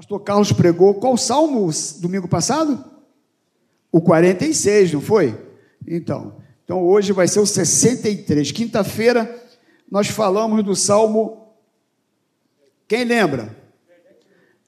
Pastor 0.00 0.20
Carlos 0.20 0.50
pregou 0.50 0.94
qual 0.94 1.14
salmo 1.18 1.70
domingo 1.98 2.26
passado? 2.26 2.82
O 3.92 4.00
46, 4.00 4.94
não 4.94 5.00
foi? 5.02 5.38
Então, 5.86 6.40
então 6.64 6.82
hoje 6.82 7.12
vai 7.12 7.28
ser 7.28 7.38
o 7.38 7.44
63. 7.44 8.50
Quinta-feira 8.50 9.46
nós 9.90 10.06
falamos 10.06 10.64
do 10.64 10.74
salmo. 10.74 11.52
Quem 12.88 13.04
lembra? 13.04 13.54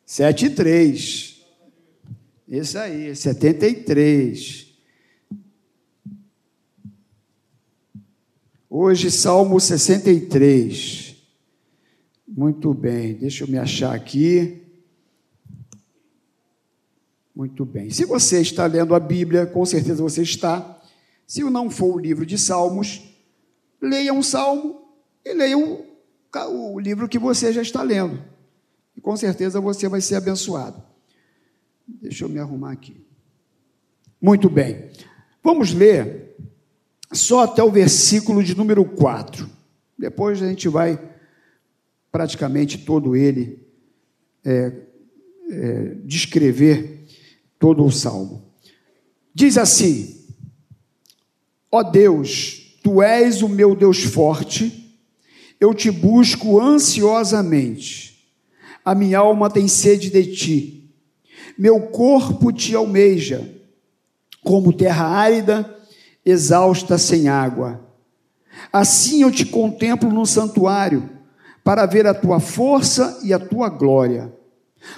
7 0.04 0.44
e 0.44 0.50
3. 0.50 1.42
Isso 2.46 2.76
aí, 2.76 3.16
73. 3.16 4.66
Hoje, 8.68 9.10
Salmo 9.10 9.58
63. 9.58 11.16
Muito 12.28 12.74
bem, 12.74 13.14
deixa 13.14 13.44
eu 13.44 13.48
me 13.48 13.56
achar 13.56 13.94
aqui. 13.94 14.61
Muito 17.34 17.64
bem. 17.64 17.90
Se 17.90 18.04
você 18.04 18.40
está 18.40 18.66
lendo 18.66 18.94
a 18.94 19.00
Bíblia, 19.00 19.46
com 19.46 19.64
certeza 19.64 20.02
você 20.02 20.22
está. 20.22 20.80
Se 21.26 21.42
não 21.44 21.70
for 21.70 21.94
o 21.94 21.98
livro 21.98 22.26
de 22.26 22.36
Salmos, 22.36 23.02
leia 23.80 24.12
um 24.12 24.22
salmo 24.22 24.82
e 25.24 25.32
leia 25.32 25.56
o, 25.56 25.84
o 26.74 26.78
livro 26.78 27.08
que 27.08 27.18
você 27.18 27.52
já 27.52 27.62
está 27.62 27.82
lendo. 27.82 28.22
E 28.96 29.00
com 29.00 29.16
certeza 29.16 29.60
você 29.60 29.88
vai 29.88 30.00
ser 30.00 30.16
abençoado. 30.16 30.82
Deixa 31.86 32.24
eu 32.24 32.28
me 32.28 32.38
arrumar 32.38 32.72
aqui. 32.72 33.04
Muito 34.20 34.48
bem. 34.48 34.90
Vamos 35.42 35.72
ler 35.72 36.36
só 37.12 37.44
até 37.44 37.62
o 37.62 37.70
versículo 37.70 38.42
de 38.42 38.54
número 38.54 38.84
4. 38.84 39.48
Depois 39.98 40.42
a 40.42 40.48
gente 40.48 40.68
vai 40.68 40.98
praticamente 42.10 42.78
todo 42.78 43.16
ele 43.16 43.66
é, 44.44 44.72
é, 45.50 45.94
descrever 46.04 47.01
todo 47.62 47.84
o 47.84 47.92
salmo. 47.92 48.42
Diz 49.32 49.56
assim: 49.56 50.20
Ó 51.70 51.80
Deus, 51.84 52.76
tu 52.82 53.00
és 53.00 53.40
o 53.40 53.48
meu 53.48 53.76
Deus 53.76 54.02
forte, 54.02 54.98
eu 55.60 55.72
te 55.72 55.88
busco 55.88 56.60
ansiosamente, 56.60 58.34
a 58.84 58.96
minha 58.96 59.20
alma 59.20 59.48
tem 59.48 59.68
sede 59.68 60.10
de 60.10 60.34
ti, 60.34 60.90
meu 61.56 61.82
corpo 61.82 62.52
te 62.52 62.74
almeja, 62.74 63.48
como 64.42 64.72
terra 64.72 65.06
árida, 65.06 65.78
exausta 66.26 66.98
sem 66.98 67.28
água. 67.28 67.80
Assim 68.72 69.22
eu 69.22 69.30
te 69.30 69.46
contemplo 69.46 70.10
no 70.10 70.26
santuário, 70.26 71.08
para 71.62 71.86
ver 71.86 72.08
a 72.08 72.14
tua 72.14 72.40
força 72.40 73.20
e 73.22 73.32
a 73.32 73.38
tua 73.38 73.68
glória 73.68 74.41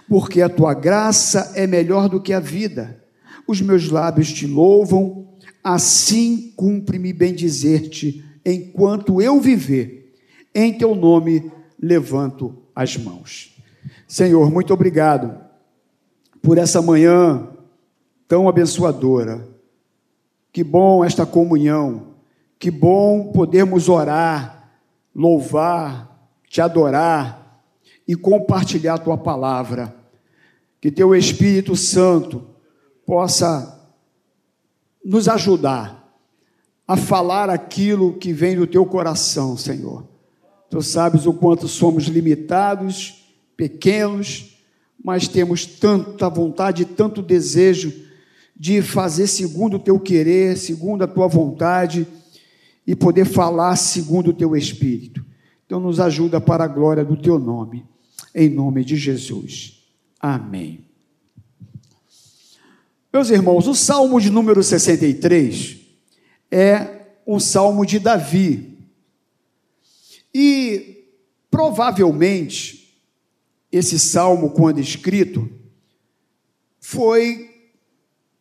porque 0.08 0.40
a 0.40 0.48
tua 0.48 0.74
graça 0.74 1.52
é 1.54 1.66
melhor 1.66 2.08
do 2.08 2.20
que 2.20 2.32
a 2.32 2.40
vida. 2.40 3.02
Os 3.46 3.60
meus 3.60 3.90
lábios 3.90 4.32
te 4.32 4.46
louvam, 4.46 5.28
assim 5.62 6.52
cumpre-me 6.56 7.12
bem 7.12 7.34
dizer-te, 7.34 8.24
enquanto 8.44 9.20
eu 9.20 9.40
viver, 9.40 10.14
em 10.54 10.72
teu 10.72 10.94
nome 10.94 11.50
levanto 11.80 12.56
as 12.74 12.96
mãos. 12.96 13.56
Senhor, 14.06 14.50
muito 14.50 14.72
obrigado 14.72 15.38
por 16.42 16.58
essa 16.58 16.80
manhã 16.80 17.48
tão 18.28 18.48
abençoadora. 18.48 19.48
Que 20.52 20.62
bom 20.62 21.04
esta 21.04 21.26
comunhão, 21.26 22.14
que 22.58 22.70
bom 22.70 23.32
podermos 23.32 23.88
orar, 23.88 24.70
louvar, 25.14 26.30
te 26.48 26.60
adorar 26.60 27.43
e 28.06 28.14
compartilhar 28.14 28.94
a 28.94 28.98
tua 28.98 29.16
palavra. 29.16 29.94
Que 30.80 30.90
teu 30.90 31.14
Espírito 31.14 31.74
Santo 31.74 32.46
possa 33.06 33.80
nos 35.04 35.28
ajudar 35.28 36.02
a 36.86 36.96
falar 36.96 37.48
aquilo 37.48 38.14
que 38.14 38.32
vem 38.32 38.56
do 38.56 38.66
teu 38.66 38.84
coração, 38.84 39.56
Senhor. 39.56 40.06
Tu 40.68 40.82
sabes 40.82 41.26
o 41.26 41.32
quanto 41.32 41.66
somos 41.66 42.04
limitados, 42.04 43.24
pequenos, 43.56 44.58
mas 45.02 45.28
temos 45.28 45.64
tanta 45.64 46.28
vontade, 46.28 46.84
tanto 46.84 47.22
desejo 47.22 47.92
de 48.56 48.82
fazer 48.82 49.26
segundo 49.26 49.76
o 49.76 49.80
teu 49.80 49.98
querer, 49.98 50.56
segundo 50.56 51.04
a 51.04 51.06
tua 51.06 51.26
vontade 51.26 52.06
e 52.86 52.94
poder 52.94 53.24
falar 53.24 53.76
segundo 53.76 54.28
o 54.28 54.34
teu 54.34 54.54
espírito. 54.54 55.24
Então 55.64 55.80
nos 55.80 55.98
ajuda 55.98 56.40
para 56.40 56.64
a 56.64 56.68
glória 56.68 57.04
do 57.04 57.16
teu 57.16 57.38
nome 57.38 57.86
em 58.34 58.48
nome 58.48 58.84
de 58.84 58.96
Jesus. 58.96 59.84
Amém. 60.18 60.84
Meus 63.12 63.30
irmãos, 63.30 63.68
o 63.68 63.74
salmo 63.74 64.20
de 64.20 64.28
número 64.28 64.62
63 64.62 65.76
é 66.50 67.02
um 67.26 67.38
salmo 67.38 67.86
de 67.86 67.98
Davi. 67.98 68.76
E 70.34 71.06
provavelmente 71.50 72.98
esse 73.70 73.98
salmo, 73.98 74.50
quando 74.50 74.80
escrito, 74.80 75.48
foi 76.80 77.50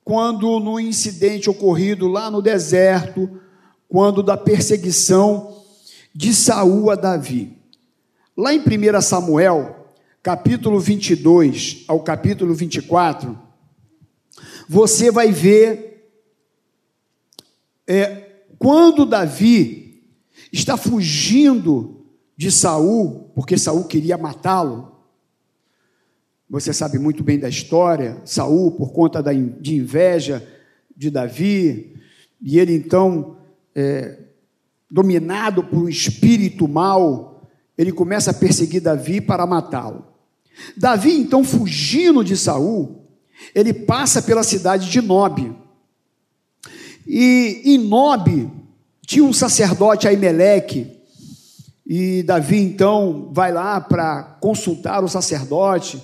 quando 0.04 0.60
no 0.60 0.80
incidente 0.80 1.50
ocorrido 1.50 2.08
lá 2.08 2.30
no 2.32 2.42
deserto, 2.42 3.40
quando 3.88 4.24
da 4.24 4.36
perseguição 4.36 5.64
de 6.14 6.34
Saul 6.34 6.90
a 6.90 6.96
Davi. 6.96 7.58
Lá 8.36 8.54
em 8.54 8.60
1 8.60 9.02
Samuel, 9.02 9.83
capítulo 10.24 10.80
22 10.80 11.84
ao 11.86 12.02
capítulo 12.02 12.56
24, 12.56 13.38
você 14.70 15.12
vai 15.12 15.34
ver 15.34 16.10
é, 17.86 18.46
quando 18.58 19.06
Davi 19.06 20.02
está 20.52 20.78
fugindo 20.78 22.06
de 22.38 22.50
Saul, 22.50 23.32
porque 23.36 23.58
Saul 23.58 23.84
queria 23.84 24.18
matá-lo. 24.18 24.94
Você 26.50 26.72
sabe 26.72 26.98
muito 26.98 27.22
bem 27.22 27.38
da 27.38 27.50
história. 27.50 28.22
Saul, 28.24 28.72
por 28.72 28.94
conta 28.94 29.22
da, 29.22 29.34
de 29.34 29.76
inveja 29.76 30.48
de 30.96 31.10
Davi, 31.10 32.00
e 32.42 32.60
ele 32.60 32.74
então, 32.74 33.38
é, 33.76 34.20
dominado 34.90 35.66
por 35.66 35.80
um 35.80 35.90
espírito 35.90 36.66
mau, 36.66 37.50
ele 37.78 37.92
começa 37.92 38.32
a 38.32 38.34
perseguir 38.34 38.82
Davi 38.82 39.20
para 39.20 39.46
matá-lo. 39.46 40.13
Davi, 40.76 41.14
então, 41.14 41.44
fugindo 41.44 42.24
de 42.24 42.38
Saul, 42.38 43.04
ele 43.54 43.74
passa 43.74 44.22
pela 44.22 44.44
cidade 44.44 44.90
de 44.90 45.02
Nob. 45.02 45.56
E 47.06 47.62
em 47.66 47.78
Nob 47.78 48.52
tinha 49.06 49.24
um 49.24 49.34
sacerdote 49.34 50.08
Aimeleque, 50.08 50.92
e 51.86 52.24
Davi 52.24 52.60
então 52.60 53.30
vai 53.34 53.52
lá 53.52 53.82
para 53.82 54.24
consultar 54.40 55.04
o 55.04 55.10
sacerdote. 55.10 56.02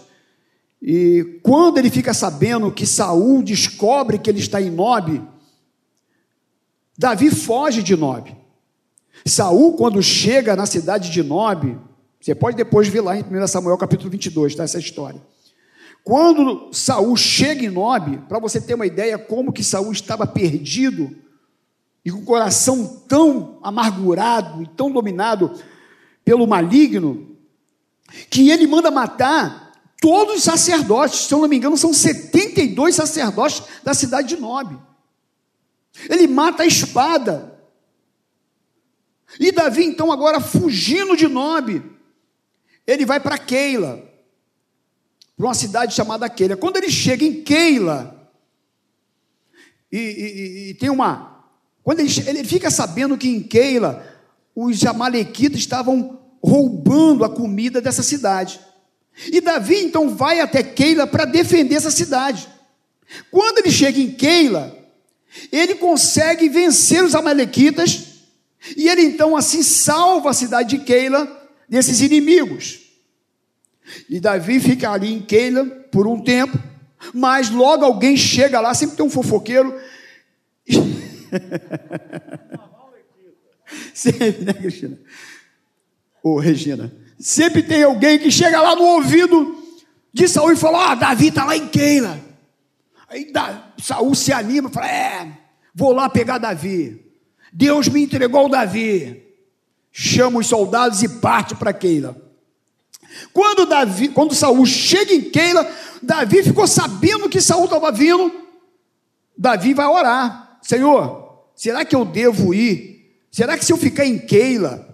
E 0.82 1.40
quando 1.42 1.78
ele 1.78 1.90
fica 1.90 2.14
sabendo 2.14 2.72
que 2.72 2.86
Saul 2.86 3.42
descobre 3.42 4.20
que 4.20 4.30
ele 4.30 4.40
está 4.40 4.62
em 4.62 4.70
Nob, 4.70 5.22
Davi 6.98 7.32
foge 7.32 7.82
de 7.82 7.96
Nob. 7.96 8.36
Saul, 9.26 9.74
quando 9.74 10.02
chega 10.04 10.56
na 10.56 10.66
cidade 10.66 11.10
de 11.10 11.24
Nob, 11.24 11.78
você 12.20 12.36
pode 12.36 12.58
depois 12.58 12.88
ver 12.88 13.02
lá 13.02 13.18
em 13.18 13.24
1 13.24 13.48
Samuel 13.48 13.78
capítulo 13.78 14.10
22, 14.10 14.56
tá, 14.56 14.64
essa 14.64 14.80
história. 14.80 15.22
Quando 16.04 16.74
Saul 16.74 17.16
chega 17.16 17.66
em 17.66 17.70
Nob, 17.70 18.18
para 18.28 18.40
você 18.40 18.60
ter 18.60 18.74
uma 18.74 18.86
ideia 18.86 19.18
como 19.18 19.54
que 19.54 19.64
Saul 19.64 19.92
estava 19.92 20.26
perdido 20.28 21.16
e 22.04 22.12
com 22.12 22.20
o 22.20 22.26
coração 22.26 23.04
tão 23.08 23.60
amargurado 23.62 24.64
e 24.64 24.68
tão 24.68 24.92
dominado 24.92 25.54
pelo 26.26 26.48
maligno, 26.48 27.38
que 28.30 28.50
ele 28.50 28.68
manda 28.68 28.90
matar 28.90 29.72
todos 30.02 30.38
os 30.38 30.44
sacerdotes, 30.44 31.22
se 31.22 31.34
eu 31.34 31.40
não 31.40 31.48
me 31.48 31.58
engano, 31.58 31.78
são 31.78 31.94
72 31.94 32.96
sacerdotes 32.96 33.64
da 33.84 33.94
cidade 33.94 34.30
de 34.30 34.38
Nob. 34.38 34.78
Ele 36.10 36.28
mata 36.28 36.64
a 36.64 36.66
espada. 36.66 37.60
E 39.40 39.52
Davi, 39.52 39.84
então, 39.84 40.12
agora 40.12 40.40
fugindo 40.40 41.16
de 41.16 41.28
Nob, 41.28 41.84
ele 42.90 43.06
vai 43.06 43.20
para 43.20 43.38
Keila, 43.38 44.04
para 45.38 45.46
uma 45.46 45.54
cidade 45.54 45.94
chamada 45.94 46.28
Keila. 46.28 46.58
Quando 46.58 46.78
ele 46.78 46.90
chega 46.90 47.24
em 47.24 47.44
Keila, 47.44 48.20
e, 49.92 49.98
e, 49.98 50.70
e 50.70 50.74
tem 50.74 50.90
uma. 50.90 51.46
Quando 51.84 52.00
ele, 52.00 52.12
ele 52.28 52.44
fica 52.44 52.72
sabendo 52.72 53.18
que 53.18 53.30
em 53.30 53.44
Keila 53.44 54.06
os 54.56 54.84
amalequitas 54.86 55.60
estavam 55.60 56.20
roubando 56.44 57.24
a 57.24 57.30
comida 57.30 57.80
dessa 57.80 58.02
cidade. 58.02 58.60
E 59.32 59.40
Davi 59.40 59.78
então 59.78 60.16
vai 60.16 60.40
até 60.40 60.64
Keila 60.64 61.06
para 61.06 61.26
defender 61.26 61.76
essa 61.76 61.92
cidade. 61.92 62.50
Quando 63.30 63.60
ele 63.60 63.72
chega 63.72 64.00
em 64.00 64.12
Keila, 64.12 64.76
ele 65.52 65.76
consegue 65.76 66.50
vencer 66.50 67.04
os 67.04 67.14
amalequitas 67.14 68.06
e 68.76 68.88
ele 68.88 69.04
então 69.04 69.38
assim 69.38 69.62
salva 69.62 70.32
a 70.32 70.34
cidade 70.34 70.78
de 70.78 70.84
Keila 70.84 71.40
desses 71.70 72.02
inimigos. 72.02 72.79
E 74.10 74.20
Davi 74.20 74.60
fica 74.60 74.92
ali 74.92 75.14
em 75.14 75.22
Keila 75.22 75.66
por 75.92 76.08
um 76.08 76.22
tempo, 76.22 76.58
mas 77.14 77.50
logo 77.50 77.86
alguém 77.86 78.18
chega 78.18 78.60
lá, 78.60 78.74
sempre 78.74 78.98
tem 78.98 79.06
um 79.06 79.10
fofoqueiro. 79.10 79.80
sempre, 83.94 84.46
né, 84.46 84.54
Cristina? 84.54 84.98
Ô, 86.24 86.40
Regina. 86.40 86.92
Sempre 87.20 87.64
tem 87.64 87.84
alguém 87.84 88.18
que 88.18 88.32
chega 88.32 88.62
lá 88.62 88.76
no 88.76 88.84
ouvido 88.84 89.58
de 90.14 90.28
Saul 90.28 90.54
e 90.54 90.56
fala: 90.56 90.92
Ah, 90.92 90.96
Davi 90.96 91.28
está 91.28 91.46
lá 91.46 91.56
em 91.56 91.68
Keila. 91.68 92.20
Aí 93.10 93.32
Saul 93.78 94.16
se 94.16 94.32
anima 94.32 94.70
e 94.70 94.72
fala: 94.72 94.90
É, 94.90 95.38
vou 95.74 95.92
lá 95.92 96.10
pegar 96.10 96.38
Davi. 96.38 97.06
Deus 97.52 97.88
me 97.88 98.02
entregou 98.02 98.48
Davi. 98.48 99.24
Chama 99.92 100.40
os 100.40 100.48
soldados 100.48 101.02
e 101.02 101.10
parte 101.10 101.56
para 101.56 101.74
Keila. 101.74 102.29
Quando 103.34 103.66
Davi, 103.66 104.10
quando 104.10 104.36
Saul 104.36 104.66
chega 104.66 105.14
em 105.14 105.22
Keila, 105.22 105.70
Davi 106.02 106.44
ficou 106.44 106.68
sabendo 106.68 107.30
que 107.30 107.42
Saul 107.42 107.66
estava 107.66 107.92
vindo. 107.92 108.32
Davi 109.38 109.74
vai 109.74 109.88
orar: 109.88 110.60
Senhor, 110.62 111.46
será 111.56 111.84
que 111.84 111.96
eu 111.96 112.06
devo 112.06 112.54
ir? 112.54 113.00
Será 113.32 113.58
que 113.58 113.66
se 113.66 113.72
eu 113.72 113.78
ficar 113.78 114.06
em 114.06 114.18
Keila, 114.18 114.88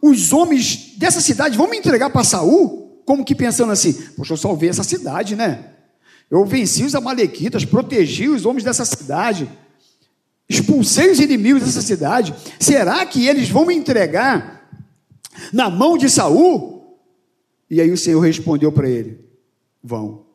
os 0.00 0.32
homens 0.32 0.94
dessa 0.96 1.20
cidade 1.20 1.56
vão 1.56 1.68
me 1.68 1.76
entregar 1.76 2.10
para 2.10 2.24
Saul? 2.24 3.02
Como 3.04 3.24
que 3.24 3.34
pensando 3.34 3.72
assim, 3.72 3.92
poxa, 4.16 4.32
eu 4.32 4.36
salvei 4.36 4.70
essa 4.70 4.84
cidade, 4.84 5.34
né? 5.36 5.72
Eu 6.30 6.46
venci 6.46 6.84
os 6.84 6.94
amalequitas, 6.94 7.64
protegi 7.64 8.28
os 8.28 8.46
homens 8.46 8.64
dessa 8.64 8.84
cidade, 8.84 9.50
expulsei 10.48 11.10
os 11.10 11.20
inimigos 11.20 11.62
dessa 11.62 11.82
cidade. 11.82 12.34
Será 12.58 13.04
que 13.04 13.26
eles 13.26 13.50
vão 13.50 13.66
me 13.66 13.74
entregar 13.74 14.66
na 15.52 15.68
mão 15.68 15.98
de 15.98 16.08
Saul? 16.08 16.71
E 17.72 17.80
aí 17.80 17.90
o 17.90 17.96
Senhor 17.96 18.20
respondeu 18.20 18.70
para 18.70 18.86
ele: 18.86 19.18
Vão. 19.82 20.26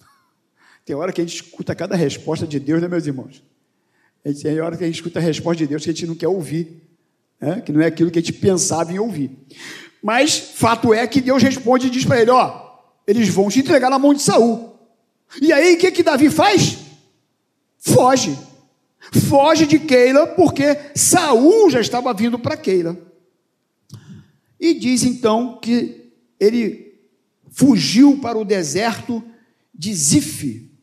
Tem 0.84 0.96
hora 0.96 1.12
que 1.12 1.20
a 1.20 1.24
gente 1.24 1.40
escuta 1.40 1.76
cada 1.76 1.94
resposta 1.94 2.44
de 2.44 2.58
Deus, 2.58 2.82
né, 2.82 2.88
meus 2.88 3.06
irmãos? 3.06 3.40
Tem 4.42 4.60
hora 4.60 4.76
que 4.76 4.82
a 4.82 4.86
gente 4.88 4.96
escuta 4.96 5.20
a 5.20 5.22
resposta 5.22 5.58
de 5.58 5.68
Deus 5.68 5.84
que 5.84 5.90
a 5.90 5.92
gente 5.92 6.08
não 6.08 6.16
quer 6.16 6.26
ouvir, 6.26 6.82
né? 7.40 7.60
que 7.60 7.70
não 7.70 7.80
é 7.80 7.86
aquilo 7.86 8.10
que 8.10 8.18
a 8.18 8.22
gente 8.22 8.32
pensava 8.32 8.90
em 8.90 8.98
ouvir. 8.98 9.30
Mas 10.02 10.36
fato 10.36 10.92
é 10.92 11.06
que 11.06 11.20
Deus 11.20 11.40
responde 11.40 11.86
e 11.86 11.90
diz 11.90 12.04
para 12.04 12.20
ele: 12.20 12.32
Ó, 12.32 12.80
eles 13.06 13.28
vão 13.28 13.48
te 13.48 13.60
entregar 13.60 13.88
na 13.88 13.98
mão 13.98 14.12
de 14.12 14.20
Saul. 14.20 14.76
E 15.40 15.52
aí 15.52 15.76
o 15.76 15.78
que, 15.78 15.92
que 15.92 16.02
Davi 16.02 16.30
faz? 16.30 16.78
Foge. 17.78 18.36
Foge 19.28 19.66
de 19.66 19.78
Keila, 19.78 20.26
porque 20.26 20.64
Saul 20.96 21.70
já 21.70 21.80
estava 21.80 22.12
vindo 22.12 22.40
para 22.40 22.56
Keila. 22.56 22.98
E 24.58 24.74
diz 24.74 25.04
então 25.04 25.60
que 25.60 26.03
ele 26.44 26.94
fugiu 27.50 28.18
para 28.20 28.38
o 28.38 28.44
deserto 28.44 29.22
de 29.74 29.94
Zif 29.94 30.74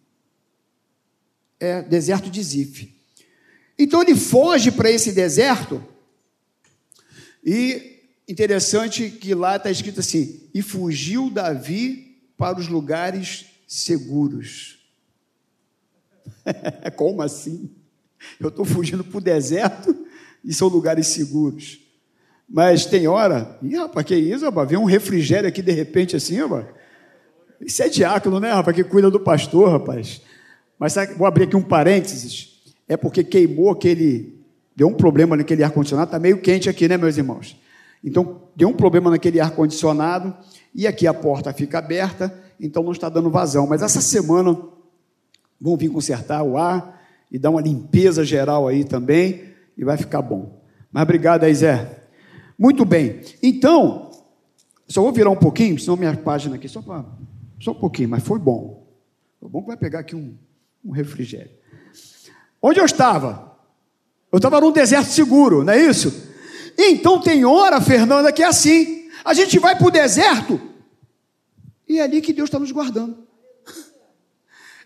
é, 1.62 1.84
deserto 1.84 2.30
de 2.30 2.42
Zif. 2.42 2.92
Então 3.78 4.02
ele 4.02 4.16
foge 4.16 4.72
para 4.72 4.90
esse 4.90 5.12
deserto, 5.12 5.82
e 7.44 8.00
interessante 8.28 9.10
que 9.10 9.34
lá 9.36 9.56
está 9.56 9.70
escrito 9.70 10.00
assim: 10.00 10.50
e 10.54 10.62
fugiu 10.62 11.30
Davi 11.30 12.20
para 12.36 12.60
os 12.60 12.68
lugares 12.68 13.46
seguros. 13.68 14.80
Como 16.98 17.22
assim? 17.22 17.70
Eu 18.40 18.50
estou 18.50 18.66
fugindo 18.66 19.04
para 19.04 19.18
o 19.18 19.22
deserto 19.22 20.08
e 20.44 20.54
são 20.54 20.68
lugares 20.68 21.08
seguros. 21.08 21.80
Mas 22.54 22.86
tem 22.86 23.08
hora, 23.08 23.58
ih, 23.64 23.78
rapaz, 23.78 24.06
que 24.06 24.14
isso, 24.14 24.44
rapaz? 24.44 24.68
Vem 24.68 24.78
um 24.78 24.84
refrigério 24.84 25.48
aqui 25.48 25.62
de 25.62 25.72
repente 25.72 26.18
assim, 26.18 26.42
rapaz. 26.42 26.66
Isso 27.62 27.82
é 27.82 27.88
diácono, 27.88 28.40
né, 28.42 28.52
rapaz, 28.52 28.76
que 28.76 28.84
cuida 28.84 29.10
do 29.10 29.20
pastor, 29.20 29.70
rapaz. 29.70 30.22
Mas 30.78 30.94
sabe, 30.94 31.14
vou 31.14 31.26
abrir 31.26 31.44
aqui 31.44 31.56
um 31.56 31.62
parênteses. 31.62 32.60
É 32.90 32.98
porque 32.98 33.24
queimou 33.24 33.70
aquele. 33.70 34.42
Deu 34.76 34.88
um 34.88 34.94
problema 34.94 35.38
naquele 35.38 35.64
ar-condicionado. 35.64 36.10
Está 36.10 36.20
meio 36.20 36.42
quente 36.42 36.70
aqui, 36.70 36.90
né, 36.90 36.98
meus 36.98 37.18
irmãos? 37.18 37.56
Então, 38.04 38.42
deu 38.56 38.68
um 38.68 38.74
problema 38.74 39.10
naquele 39.10 39.40
ar-condicionado. 39.40 40.36
E 40.74 40.88
aqui 40.88 41.08
a 41.08 41.14
porta 41.14 41.54
fica 41.54 41.78
aberta. 41.78 42.34
Então, 42.60 42.84
não 42.84 42.92
está 42.92 43.08
dando 43.08 43.30
vazão. 43.30 43.68
Mas 43.68 43.82
essa 43.82 44.02
semana 44.02 44.58
vão 45.60 45.78
vir 45.78 45.90
consertar 45.90 46.44
o 46.44 46.58
ar 46.58 47.00
e 47.32 47.38
dar 47.38 47.52
uma 47.52 47.62
limpeza 47.62 48.26
geral 48.26 48.68
aí 48.68 48.84
também. 48.84 49.44
E 49.78 49.86
vai 49.86 49.98
ficar 49.98 50.22
bom. 50.22 50.62
Mas 50.92 51.04
obrigado 51.04 51.44
aí, 51.44 51.54
Zé. 51.54 52.01
Muito 52.58 52.86
bem. 52.86 53.22
Então, 53.42 54.12
só 54.88 55.02
vou 55.02 55.12
virar 55.12 55.30
um 55.30 55.36
pouquinho, 55.36 55.80
senão 55.80 55.98
minha 55.98 56.16
página 56.16 56.56
aqui, 56.56 56.68
só, 56.68 56.82
pra, 56.82 57.06
só 57.60 57.72
um 57.72 57.80
pouquinho, 57.80 58.10
mas 58.10 58.24
foi 58.24 58.40
bom. 58.40 58.88
Foi 59.40 59.50
bom 59.50 59.62
que 59.62 59.68
vai 59.68 59.78
pegar 59.78 60.00
aqui 60.00 60.16
um, 60.16 60.38
um 60.84 60.92
refrigério. 60.92 61.52
Onde 62.62 62.80
eu 62.80 62.86
estava? 62.86 63.58
Eu 64.32 64.38
estava 64.38 64.62
num 64.62 64.72
deserto 64.72 65.10
seguro, 65.10 65.64
não 65.64 65.74
é 65.74 65.82
isso? 65.82 66.30
Então 66.78 67.20
tem 67.20 67.44
hora, 67.44 67.82
Fernanda, 67.82 68.32
que 68.32 68.44
é 68.44 68.48
assim. 68.48 69.10
A 69.26 69.34
gente 69.34 69.60
vai 69.60 69.76
para 69.76 69.88
o 69.88 69.92
deserto 69.92 70.60
e 71.88 72.00
é 72.00 72.04
ali 72.04 72.22
que 72.22 72.34
Deus 72.34 72.48
está 72.48 72.58
nos 72.58 72.72
guardando. 72.72 73.28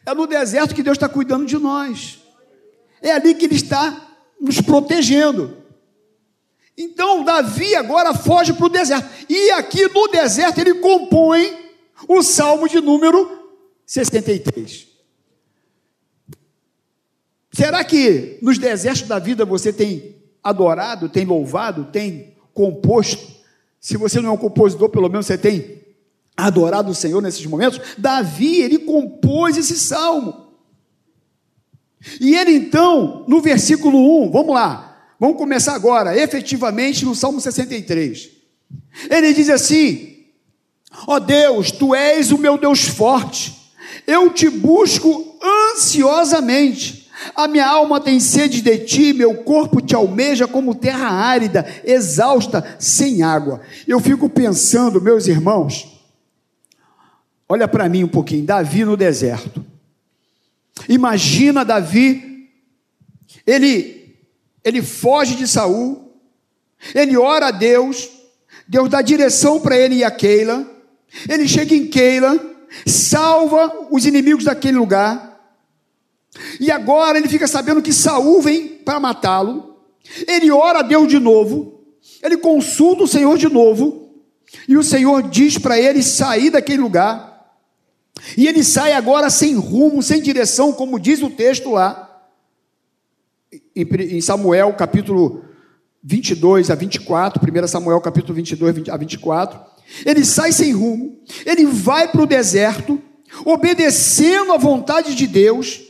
É 0.06 0.14
no 0.14 0.28
deserto 0.28 0.76
que 0.76 0.84
Deus 0.84 0.98
está 0.98 1.10
cuidando 1.10 1.46
de 1.46 1.58
nós. 1.58 2.20
É 3.02 3.12
ali 3.12 3.34
que 3.34 3.46
Ele 3.46 3.56
está 3.56 4.08
nos 4.40 4.62
protegendo. 4.62 5.58
Então 6.78 7.24
Davi 7.24 7.76
agora 7.76 8.14
foge 8.14 8.54
para 8.54 8.66
o 8.66 8.70
deserto. 8.70 9.10
E 9.30 9.52
aqui 9.52 9.88
no 9.88 10.08
deserto 10.08 10.60
ele 10.60 10.76
compõe 10.76 11.58
o 12.08 12.22
salmo 12.22 12.68
de 12.68 12.82
número 12.82 13.50
63. 13.86 14.88
Será 17.52 17.84
que 17.86 18.38
nos 18.42 18.58
desertos 18.58 19.08
da 19.08 19.18
vida 19.18 19.46
você 19.46 19.72
tem 19.72 20.16
adorado, 20.44 21.08
tem 21.08 21.26
louvado, 21.26 21.86
tem 21.86 22.36
composto? 22.54 23.34
Se 23.80 23.96
você 23.96 24.20
não 24.20 24.32
é 24.32 24.34
um 24.34 24.38
compositor, 24.38 24.90
pelo 24.90 25.08
menos 25.08 25.26
você 25.26 25.38
tem 25.38 25.82
adorado 26.36 26.92
o 26.92 26.96
Senhor 26.96 27.22
nesses 27.22 27.46
momentos. 27.46 27.80
Davi, 27.98 28.62
ele 28.62 28.80
compôs 28.80 29.56
esse 29.56 29.80
salmo. 29.80 30.46
E 32.20 32.36
ele 32.36 32.52
então, 32.52 33.24
no 33.28 33.42
versículo 33.42 34.26
1, 34.26 34.32
vamos 34.32 34.54
lá, 34.54 34.95
vamos 35.26 35.40
começar 35.40 35.74
agora, 35.74 36.16
efetivamente 36.16 37.04
no 37.04 37.16
Salmo 37.16 37.42
63. 37.42 38.30
Ele 39.10 39.34
diz 39.34 39.50
assim: 39.50 40.18
Ó 41.08 41.16
oh 41.16 41.20
Deus, 41.20 41.72
tu 41.72 41.96
és 41.96 42.32
o 42.32 42.38
meu 42.38 42.60
Deus 42.60 42.84
forte, 42.84 43.74
eu 44.06 44.32
te 44.32 44.48
busco 44.50 45.40
ansiosamente. 45.74 47.10
A 47.34 47.48
minha 47.48 47.66
alma 47.66 48.00
tem 48.00 48.20
sede 48.20 48.62
de 48.62 48.78
ti, 48.80 49.14
meu 49.14 49.34
corpo 49.36 49.82
te 49.82 49.96
almeja 49.96 50.48
como 50.48 50.76
terra 50.76 51.10
árida, 51.10 51.66
exausta, 51.84 52.76
sem 52.78 53.24
água. 53.24 53.62
Eu 53.88 54.00
fico 54.00 54.30
pensando, 54.30 55.02
meus 55.02 55.26
irmãos, 55.26 56.04
olha 57.50 57.68
para 57.68 57.90
mim 57.90 58.04
um 58.04 58.08
pouquinho, 58.08 58.46
Davi 58.46 58.86
no 58.86 58.96
deserto. 58.96 59.66
Imagina 60.88 61.66
Davi, 61.66 62.52
ele 63.48 63.95
ele 64.66 64.82
foge 64.82 65.36
de 65.36 65.48
Saul, 65.48 66.12
ele 66.94 67.16
ora 67.16 67.48
a 67.48 67.52
Deus, 67.52 68.10
Deus 68.68 68.90
dá 68.90 69.02
direção 69.02 69.60
para 69.60 69.78
ele 69.78 69.96
e 69.96 70.04
a 70.04 70.12
Keila. 70.12 70.70
Ele 71.30 71.48
chega 71.48 71.74
em 71.74 71.88
Keila, 71.88 72.38
salva 72.86 73.88
os 73.90 74.06
inimigos 74.06 74.44
daquele 74.44 74.78
lugar 74.78 75.36
e 76.60 76.72
agora 76.72 77.18
ele 77.18 77.28
fica 77.28 77.48
sabendo 77.48 77.82
que 77.82 77.94
Saul 77.94 78.42
vem 78.42 78.68
para 78.68 79.00
matá-lo. 79.00 79.76
Ele 80.28 80.52
ora 80.52 80.80
a 80.80 80.84
Deus 80.84 81.08
de 81.08 81.20
novo. 81.20 81.82
Ele 82.22 82.38
consulta 82.38 83.04
o 83.04 83.08
Senhor 83.08 83.38
de 83.38 83.48
novo. 83.48 84.10
E 84.68 84.78
o 84.78 84.84
Senhor 84.84 85.24
diz 85.24 85.58
para 85.58 85.80
ele 85.80 86.04
sair 86.04 86.50
daquele 86.50 86.82
lugar. 86.82 87.34
E 88.38 88.48
ele 88.48 88.64
sai 88.64 88.94
agora 88.94 89.30
sem 89.30 89.56
rumo, 89.56 90.02
sem 90.02 90.22
direção, 90.22 90.72
como 90.74 91.00
diz 91.00 91.22
o 91.22 91.30
texto 91.30 91.72
lá. 91.72 92.05
Em 93.76 94.22
Samuel 94.22 94.74
capítulo 94.74 95.46
22 96.04 96.70
a 96.70 96.76
24, 96.76 97.42
1 97.42 97.68
Samuel 97.68 98.00
capítulo 98.02 98.34
22 98.34 98.90
a 98.90 98.98
24. 98.98 99.60
Ele 100.06 100.24
sai 100.26 100.52
sem 100.52 100.72
rumo, 100.72 101.20
ele 101.46 101.66
vai 101.66 102.08
para 102.12 102.22
o 102.22 102.28
deserto, 102.28 103.02
obedecendo 103.44 104.52
à 104.54 104.58
vontade 104.58 105.16
de 105.16 105.28
Deus, 105.28 105.82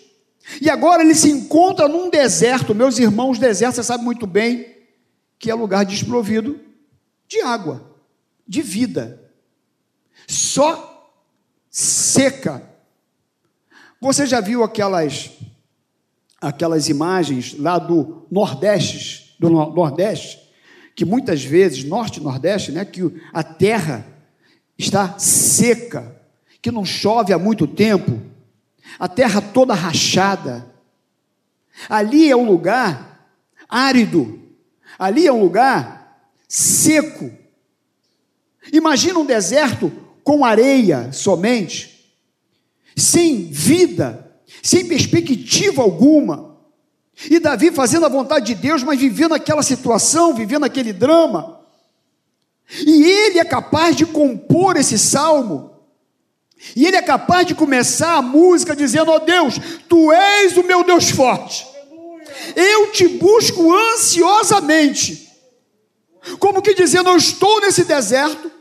e 0.62 0.70
agora 0.70 1.02
ele 1.02 1.16
se 1.16 1.30
encontra 1.30 1.88
num 1.88 2.10
deserto, 2.10 2.76
meus 2.76 3.00
irmãos, 3.00 3.40
deserto, 3.40 3.76
você 3.76 3.84
sabe 3.84 4.04
muito 4.04 4.28
bem 4.28 4.76
que 5.40 5.50
é 5.52 5.54
lugar 5.54 5.86
desprovido 5.86 6.60
de 7.28 7.42
água, 7.42 7.86
de 8.48 8.62
vida. 8.62 9.22
Só 10.28 11.12
seca. 11.70 12.64
Você 14.00 14.26
já 14.26 14.40
viu 14.40 14.64
aquelas 14.64 15.32
aquelas 16.46 16.90
imagens 16.90 17.58
lá 17.58 17.80
do 17.80 18.28
Nordeste, 18.30 19.36
do 19.40 19.50
Nordeste, 19.50 20.40
que 20.96 21.04
muitas 21.04 21.44
vezes, 21.44 21.84
Norte 21.84 22.20
e 22.20 22.24
Nordeste, 22.24 22.72
né, 22.72 22.86
que 22.86 23.02
a 23.34 23.42
terra 23.42 24.06
está 24.78 25.18
seca, 25.18 26.22
que 26.62 26.72
não 26.72 26.86
chove 26.86 27.34
há 27.34 27.40
muito 27.40 27.66
tempo, 27.66 28.22
a 29.00 29.08
terra 29.08 29.42
toda 29.42 29.74
rachada. 29.74 30.72
Ali 31.90 32.30
é 32.30 32.36
um 32.36 32.46
lugar 32.46 33.28
árido, 33.68 34.40
ali 35.00 35.26
é 35.26 35.34
um 35.34 35.42
lugar 35.42 36.30
seco. 36.48 37.32
Imagina 38.72 39.18
um 39.18 39.26
deserto 39.26 39.92
com 40.24 40.46
areia 40.46 41.12
somente, 41.12 42.14
sem 42.96 43.46
vida, 43.46 44.25
sem 44.62 44.88
perspectiva 44.88 45.82
alguma. 45.82 46.56
E 47.30 47.40
Davi 47.40 47.72
fazendo 47.72 48.06
a 48.06 48.10
vontade 48.10 48.48
de 48.48 48.56
Deus, 48.56 48.84
mas 48.84 49.00
vivendo 49.00 49.34
aquela 49.34 49.64
situação, 49.64 50.34
vivendo 50.34 50.66
aquele 50.66 50.92
drama. 50.92 51.62
E 52.86 53.04
ele 53.04 53.40
é 53.40 53.46
capaz 53.46 53.96
de 53.96 54.06
compor 54.06 54.76
esse 54.76 54.98
salmo. 54.98 55.76
E 56.76 56.86
ele 56.86 56.98
é 56.98 57.02
capaz 57.02 57.46
de 57.46 57.56
começar 57.56 58.16
a 58.16 58.22
música 58.22 58.76
dizendo: 58.76 59.12
Ó 59.12 59.16
oh 59.16 59.20
Deus, 59.20 59.56
tu 59.88 60.12
és 60.12 60.58
o 60.58 60.64
meu 60.64 60.84
Deus 60.84 61.10
forte. 61.10 61.66
Eu 62.56 62.92
te 62.92 63.08
busco 63.08 63.74
ansiosamente. 63.74 65.30
Como 66.40 66.62
que 66.62 66.74
dizendo: 66.74 67.10
Eu 67.10 67.18
estou 67.18 67.62
nesse 67.62 67.84
deserto, 67.84 68.52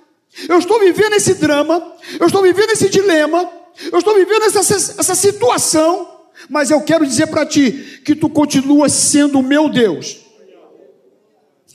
eu 0.48 0.58
estou 0.58 0.78
vivendo 0.80 1.14
esse 1.14 1.34
drama, 1.34 1.94
eu 2.20 2.26
estou 2.26 2.42
vivendo 2.42 2.70
esse 2.70 2.88
dilema, 2.88 3.50
eu 3.90 3.98
estou 3.98 4.14
vivendo 4.14 4.42
essa, 4.42 4.60
essa 4.60 5.14
situação, 5.14 6.28
mas 6.48 6.70
eu 6.70 6.80
quero 6.82 7.06
dizer 7.06 7.26
para 7.26 7.46
ti 7.46 8.00
que 8.04 8.14
tu 8.14 8.28
continuas 8.28 8.92
sendo 8.92 9.38
o 9.38 9.42
meu 9.42 9.68
Deus. 9.68 10.18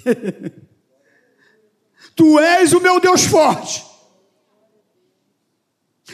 tu 2.16 2.40
és 2.40 2.74
o 2.74 2.80
meu 2.80 3.00
Deus 3.00 3.26
forte. 3.26 3.86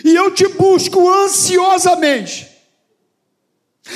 E 0.04 0.14
eu 0.14 0.34
te 0.34 0.48
busco 0.48 1.10
ansiosamente. 1.10 2.50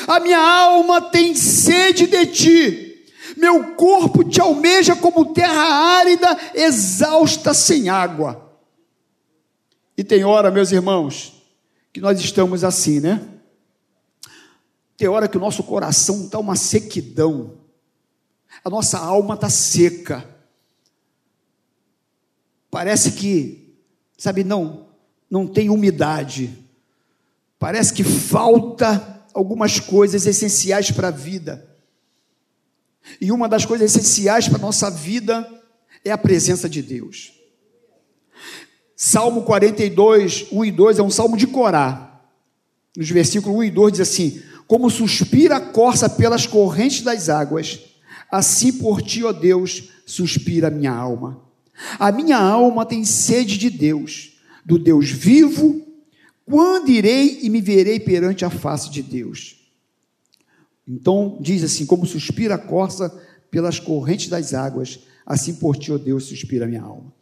A 0.07 0.19
minha 0.19 0.39
alma 0.39 1.01
tem 1.01 1.35
sede 1.35 2.07
de 2.07 2.25
ti. 2.27 2.85
Meu 3.35 3.75
corpo 3.75 4.23
te 4.23 4.39
almeja 4.39 4.95
como 4.95 5.33
terra 5.33 5.63
árida, 5.99 6.37
exausta 6.53 7.53
sem 7.53 7.89
água. 7.89 8.49
E 9.97 10.03
tem 10.03 10.23
hora, 10.23 10.51
meus 10.51 10.71
irmãos, 10.71 11.38
que 11.91 11.99
nós 11.99 12.19
estamos 12.19 12.63
assim, 12.63 12.99
né? 12.99 13.27
Tem 14.97 15.07
hora 15.07 15.27
que 15.27 15.37
o 15.37 15.41
nosso 15.41 15.63
coração 15.63 16.25
está 16.25 16.37
uma 16.37 16.55
sequidão, 16.55 17.57
a 18.63 18.69
nossa 18.69 18.97
alma 18.99 19.35
está 19.35 19.49
seca. 19.49 20.27
Parece 22.69 23.13
que, 23.13 23.75
sabe, 24.17 24.43
não, 24.43 24.89
não 25.29 25.47
tem 25.47 25.69
umidade. 25.69 26.65
Parece 27.57 27.93
que 27.93 28.03
falta 28.03 29.25
algumas 29.33 29.79
coisas 29.79 30.25
essenciais 30.25 30.91
para 30.91 31.07
a 31.07 31.11
vida. 31.11 31.65
E 33.19 33.31
uma 33.31 33.47
das 33.47 33.65
coisas 33.65 33.95
essenciais 33.95 34.47
para 34.47 34.57
a 34.57 34.61
nossa 34.61 34.91
vida 34.91 35.47
é 36.03 36.11
a 36.11 36.17
presença 36.17 36.69
de 36.69 36.81
Deus. 36.81 37.38
Salmo 39.01 39.43
42, 39.43 40.47
1 40.51 40.65
e 40.65 40.71
2 40.71 40.99
é 40.99 41.01
um 41.01 41.09
salmo 41.09 41.37
de 41.37 41.47
Corá. 41.47 42.21
Nos 42.97 43.09
versículos 43.09 43.57
1 43.57 43.63
e 43.63 43.71
2 43.71 43.93
diz 43.93 44.01
assim: 44.01 44.41
Como 44.67 44.89
suspira 44.89 45.55
a 45.55 45.61
corça 45.61 46.09
pelas 46.09 46.45
correntes 46.45 47.01
das 47.01 47.29
águas, 47.29 47.79
assim 48.29 48.73
por 48.73 49.01
ti, 49.01 49.23
ó 49.23 49.31
Deus, 49.31 49.87
suspira 50.05 50.67
a 50.67 50.69
minha 50.69 50.91
alma. 50.91 51.41
A 51.97 52.11
minha 52.11 52.37
alma 52.37 52.85
tem 52.85 53.05
sede 53.05 53.57
de 53.57 53.69
Deus, 53.69 54.33
do 54.65 54.77
Deus 54.77 55.09
vivo. 55.09 55.81
Quando 56.45 56.89
irei 56.89 57.39
e 57.41 57.49
me 57.49 57.61
verei 57.61 58.01
perante 58.01 58.43
a 58.43 58.49
face 58.49 58.89
de 58.89 59.01
Deus? 59.01 59.61
Então 60.85 61.37
diz 61.39 61.63
assim: 61.63 61.85
Como 61.85 62.05
suspira 62.05 62.55
a 62.55 62.57
corça 62.57 63.09
pelas 63.49 63.79
correntes 63.79 64.27
das 64.27 64.53
águas, 64.53 64.99
assim 65.25 65.53
por 65.53 65.77
ti, 65.77 65.89
ó 65.89 65.97
Deus, 65.97 66.25
suspira 66.25 66.65
a 66.65 66.67
minha 66.67 66.81
alma. 66.81 67.13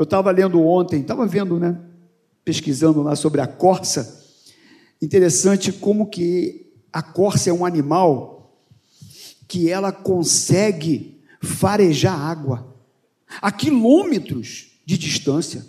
Eu 0.00 0.04
estava 0.04 0.30
lendo 0.30 0.62
ontem, 0.62 1.02
estava 1.02 1.26
vendo, 1.26 1.60
né? 1.60 1.78
Pesquisando 2.42 3.02
lá 3.02 3.14
sobre 3.14 3.42
a 3.42 3.46
corça. 3.46 4.24
Interessante 5.02 5.70
como 5.70 6.08
que 6.08 6.72
a 6.90 7.02
corça 7.02 7.50
é 7.50 7.52
um 7.52 7.66
animal 7.66 8.58
que 9.46 9.68
ela 9.68 9.92
consegue 9.92 11.20
farejar 11.42 12.18
água 12.18 12.74
a 13.42 13.52
quilômetros 13.52 14.68
de 14.86 14.96
distância. 14.96 15.66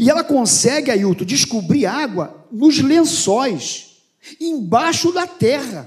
E 0.00 0.08
ela 0.08 0.24
consegue, 0.24 0.90
Ailton, 0.90 1.26
descobrir 1.26 1.84
água 1.84 2.46
nos 2.50 2.78
lençóis, 2.78 3.98
embaixo 4.40 5.12
da 5.12 5.26
terra. 5.26 5.86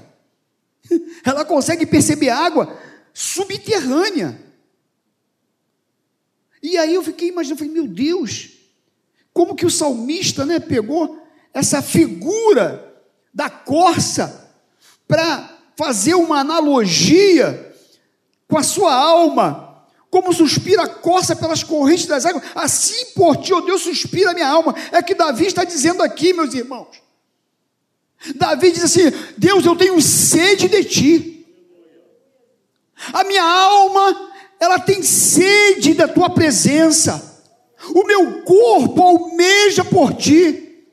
Ela 1.26 1.44
consegue 1.44 1.86
perceber 1.86 2.28
água 2.28 2.78
subterrânea. 3.12 4.40
E 6.62 6.78
aí 6.78 6.94
eu 6.94 7.02
fiquei 7.02 7.28
imaginando, 7.28 7.58
falei, 7.58 7.72
meu 7.72 7.88
Deus, 7.88 8.50
como 9.32 9.56
que 9.56 9.66
o 9.66 9.70
salmista 9.70 10.46
né, 10.46 10.60
pegou 10.60 11.20
essa 11.52 11.82
figura 11.82 12.94
da 13.34 13.50
corça 13.50 14.50
para 15.08 15.58
fazer 15.76 16.14
uma 16.14 16.38
analogia 16.38 17.74
com 18.46 18.58
a 18.58 18.62
sua 18.62 18.94
alma, 18.94 19.86
como 20.10 20.32
suspira 20.32 20.82
a 20.82 20.88
corça 20.88 21.34
pelas 21.34 21.64
correntes 21.64 22.06
das 22.06 22.26
águas, 22.26 22.44
assim 22.54 23.06
por 23.14 23.38
ti, 23.38 23.52
ó 23.52 23.58
oh 23.58 23.60
Deus, 23.62 23.82
suspira 23.82 24.30
a 24.30 24.34
minha 24.34 24.48
alma. 24.48 24.74
É 24.92 25.02
que 25.02 25.14
Davi 25.14 25.46
está 25.46 25.64
dizendo 25.64 26.02
aqui, 26.02 26.32
meus 26.32 26.52
irmãos. 26.52 27.02
Davi 28.34 28.70
diz 28.70 28.84
assim: 28.84 29.10
Deus, 29.36 29.64
eu 29.64 29.74
tenho 29.74 30.00
sede 30.00 30.68
de 30.68 30.84
ti. 30.84 31.46
A 33.12 33.24
minha 33.24 33.42
alma 33.42 34.31
ela 34.62 34.78
tem 34.78 35.02
sede 35.02 35.92
da 35.92 36.06
tua 36.06 36.30
presença, 36.30 37.42
o 37.92 38.06
meu 38.06 38.44
corpo 38.44 39.02
almeja 39.02 39.84
por 39.84 40.14
ti. 40.14 40.86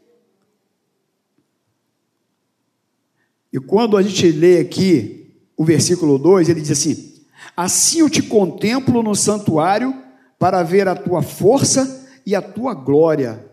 E 3.53 3.59
quando 3.59 3.95
a 3.95 4.01
gente 4.01 4.31
lê 4.31 4.57
aqui 4.57 5.35
o 5.55 5.63
versículo 5.63 6.17
2, 6.17 6.49
ele 6.49 6.61
diz 6.61 6.71
assim: 6.71 7.13
Assim 7.55 7.99
eu 7.99 8.09
te 8.09 8.23
contemplo 8.23 9.03
no 9.03 9.13
santuário 9.13 9.95
para 10.39 10.63
ver 10.63 10.87
a 10.87 10.95
tua 10.95 11.21
força 11.21 12.09
e 12.25 12.33
a 12.33 12.41
tua 12.41 12.73
glória. 12.73 13.45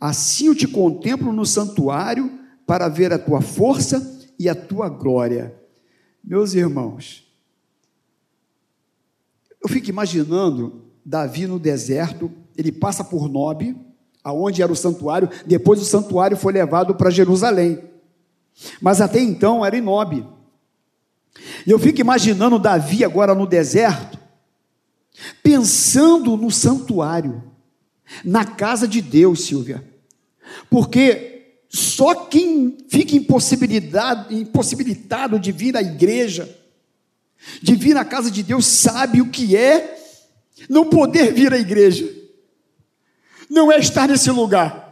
Assim 0.00 0.46
eu 0.46 0.54
te 0.54 0.66
contemplo 0.66 1.30
no 1.34 1.44
santuário 1.44 2.32
para 2.66 2.88
ver 2.88 3.12
a 3.12 3.18
tua 3.18 3.42
força 3.42 4.18
e 4.38 4.48
a 4.48 4.54
tua 4.54 4.88
glória. 4.88 5.54
Meus 6.24 6.54
irmãos, 6.54 7.23
eu 9.64 9.68
fico 9.68 9.88
imaginando 9.88 10.84
Davi 11.02 11.46
no 11.46 11.58
deserto, 11.58 12.30
ele 12.54 12.70
passa 12.70 13.02
por 13.02 13.30
Nob, 13.30 13.74
aonde 14.22 14.62
era 14.62 14.70
o 14.70 14.76
santuário, 14.76 15.30
depois 15.46 15.80
o 15.80 15.86
santuário 15.86 16.36
foi 16.36 16.52
levado 16.52 16.94
para 16.94 17.08
Jerusalém. 17.08 17.82
Mas 18.78 19.00
até 19.00 19.18
então 19.20 19.64
era 19.64 19.74
em 19.74 19.80
Nob. 19.80 20.26
E 21.66 21.70
eu 21.70 21.78
fico 21.78 21.98
imaginando 21.98 22.58
Davi 22.58 23.02
agora 23.04 23.34
no 23.34 23.46
deserto, 23.46 24.18
pensando 25.42 26.36
no 26.36 26.50
santuário, 26.50 27.42
na 28.22 28.44
casa 28.44 28.86
de 28.86 29.00
Deus, 29.00 29.46
Silvia. 29.46 29.82
Porque 30.68 31.56
só 31.70 32.14
quem 32.14 32.76
fica 32.88 33.16
impossibilitado, 33.16 34.32
impossibilitado 34.34 35.38
de 35.38 35.50
vir 35.52 35.74
à 35.74 35.80
igreja, 35.80 36.54
de 37.62 37.74
vir 37.74 37.96
à 37.96 38.04
casa 38.04 38.30
de 38.30 38.42
Deus, 38.42 38.66
sabe 38.66 39.20
o 39.20 39.30
que 39.30 39.56
é 39.56 39.96
não 40.68 40.84
poder 40.84 41.32
vir 41.32 41.52
à 41.52 41.58
igreja, 41.58 42.08
não 43.50 43.70
é 43.70 43.78
estar 43.78 44.08
nesse 44.08 44.30
lugar. 44.30 44.82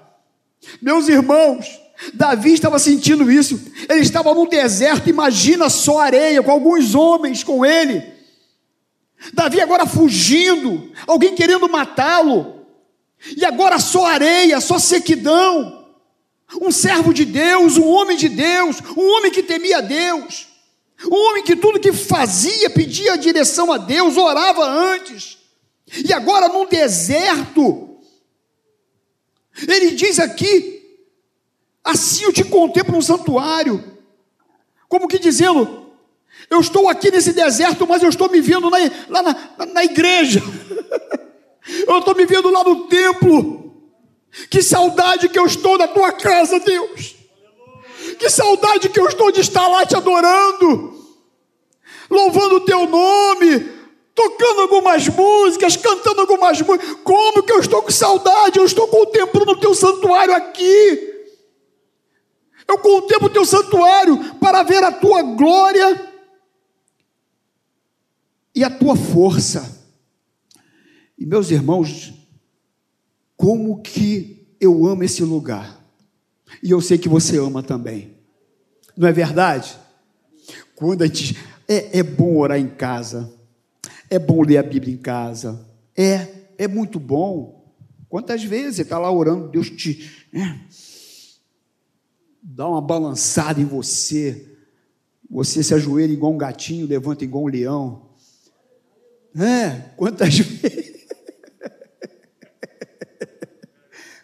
Meus 0.80 1.08
irmãos, 1.08 1.66
Davi 2.12 2.52
estava 2.52 2.78
sentindo 2.78 3.30
isso, 3.30 3.60
ele 3.88 4.00
estava 4.00 4.34
no 4.34 4.46
deserto, 4.46 5.08
imagina 5.08 5.68
só 5.68 5.98
areia, 5.98 6.42
com 6.42 6.50
alguns 6.50 6.94
homens 6.94 7.42
com 7.42 7.64
ele. 7.64 8.02
Davi 9.32 9.60
agora 9.60 9.86
fugindo, 9.86 10.90
alguém 11.06 11.34
querendo 11.34 11.68
matá-lo, 11.68 12.66
e 13.36 13.44
agora 13.44 13.78
só 13.78 14.06
areia, 14.06 14.60
só 14.60 14.78
sequidão. 14.78 15.80
Um 16.60 16.70
servo 16.70 17.14
de 17.14 17.24
Deus, 17.24 17.78
um 17.78 17.88
homem 17.88 18.16
de 18.16 18.28
Deus, 18.28 18.78
um 18.96 19.16
homem 19.16 19.30
que 19.30 19.42
temia 19.42 19.80
Deus. 19.80 20.48
Um 21.10 21.14
homem 21.14 21.42
que 21.42 21.56
tudo 21.56 21.80
que 21.80 21.92
fazia 21.92 22.70
pedia 22.70 23.16
direção 23.16 23.72
a 23.72 23.78
Deus, 23.78 24.16
orava 24.16 24.64
antes. 24.64 25.38
E 26.04 26.12
agora 26.12 26.48
num 26.48 26.66
deserto, 26.66 27.98
ele 29.68 29.90
diz 29.90 30.18
aqui: 30.18 30.98
assim 31.84 32.24
eu 32.24 32.32
te 32.32 32.44
contemplo 32.44 32.94
no 32.94 33.02
santuário, 33.02 33.98
como 34.88 35.08
que 35.08 35.18
dizendo, 35.18 35.92
eu 36.48 36.60
estou 36.60 36.88
aqui 36.88 37.10
nesse 37.10 37.32
deserto, 37.32 37.86
mas 37.86 38.02
eu 38.02 38.08
estou 38.08 38.30
me 38.30 38.40
vendo 38.40 38.70
na, 38.70 38.78
lá 39.08 39.22
na, 39.22 39.66
na 39.66 39.84
igreja, 39.84 40.42
eu 41.86 41.98
estou 41.98 42.14
me 42.14 42.24
vendo 42.24 42.50
lá 42.50 42.64
no 42.64 42.86
templo, 42.86 43.60
Que 44.48 44.62
saudade 44.62 45.28
que 45.28 45.38
eu 45.38 45.46
estou 45.46 45.76
da 45.76 45.86
tua 45.86 46.12
casa, 46.12 46.58
Deus. 46.60 47.21
Que 48.22 48.30
saudade 48.30 48.88
que 48.88 49.00
eu 49.00 49.08
estou 49.08 49.32
de 49.32 49.40
estar 49.40 49.66
lá 49.66 49.84
te 49.84 49.96
adorando, 49.96 50.94
louvando 52.08 52.54
o 52.54 52.60
teu 52.64 52.86
nome, 52.86 53.68
tocando 54.14 54.60
algumas 54.60 55.08
músicas, 55.08 55.76
cantando 55.76 56.20
algumas 56.20 56.62
músicas. 56.62 56.98
Como 57.02 57.42
que 57.42 57.52
eu 57.52 57.58
estou 57.58 57.82
com 57.82 57.90
saudade? 57.90 58.60
Eu 58.60 58.64
estou 58.64 58.86
contemplando 58.86 59.50
o 59.50 59.58
teu 59.58 59.74
santuário 59.74 60.32
aqui. 60.36 61.26
Eu 62.68 62.78
contemplo 62.78 63.26
o 63.26 63.32
teu 63.32 63.44
santuário 63.44 64.16
para 64.34 64.62
ver 64.62 64.84
a 64.84 64.92
tua 64.92 65.20
glória 65.22 66.12
e 68.54 68.62
a 68.62 68.70
tua 68.70 68.94
força. 68.94 69.84
E 71.18 71.26
meus 71.26 71.50
irmãos, 71.50 72.12
como 73.36 73.82
que 73.82 74.56
eu 74.60 74.86
amo 74.86 75.02
esse 75.02 75.24
lugar. 75.24 75.81
E 76.62 76.70
eu 76.70 76.80
sei 76.80 76.98
que 76.98 77.08
você 77.08 77.38
ama 77.38 77.62
também. 77.62 78.16
Não 78.96 79.08
é 79.08 79.12
verdade? 79.12 79.78
Quando 80.74 81.02
a 81.02 81.06
gente 81.06 81.36
é, 81.68 82.00
é 82.00 82.02
bom 82.02 82.36
orar 82.38 82.58
em 82.58 82.68
casa, 82.68 83.32
é 84.10 84.18
bom 84.18 84.42
ler 84.42 84.58
a 84.58 84.62
Bíblia 84.62 84.94
em 84.94 84.98
casa, 84.98 85.64
é, 85.96 86.26
é 86.58 86.68
muito 86.68 86.98
bom. 86.98 87.72
Quantas 88.08 88.44
vezes 88.44 88.76
você 88.76 88.82
está 88.82 88.98
lá 88.98 89.10
orando, 89.10 89.48
Deus 89.48 89.70
te 89.70 90.26
é, 90.34 90.58
dá 92.42 92.68
uma 92.68 92.82
balançada 92.82 93.60
em 93.60 93.64
você, 93.64 94.48
você 95.30 95.62
se 95.62 95.72
ajoelha 95.72 96.12
igual 96.12 96.32
um 96.32 96.38
gatinho, 96.38 96.86
levanta 96.86 97.24
igual 97.24 97.44
um 97.44 97.48
leão. 97.48 98.10
É, 99.34 99.92
quantas 99.96 100.36
vezes? 100.38 101.06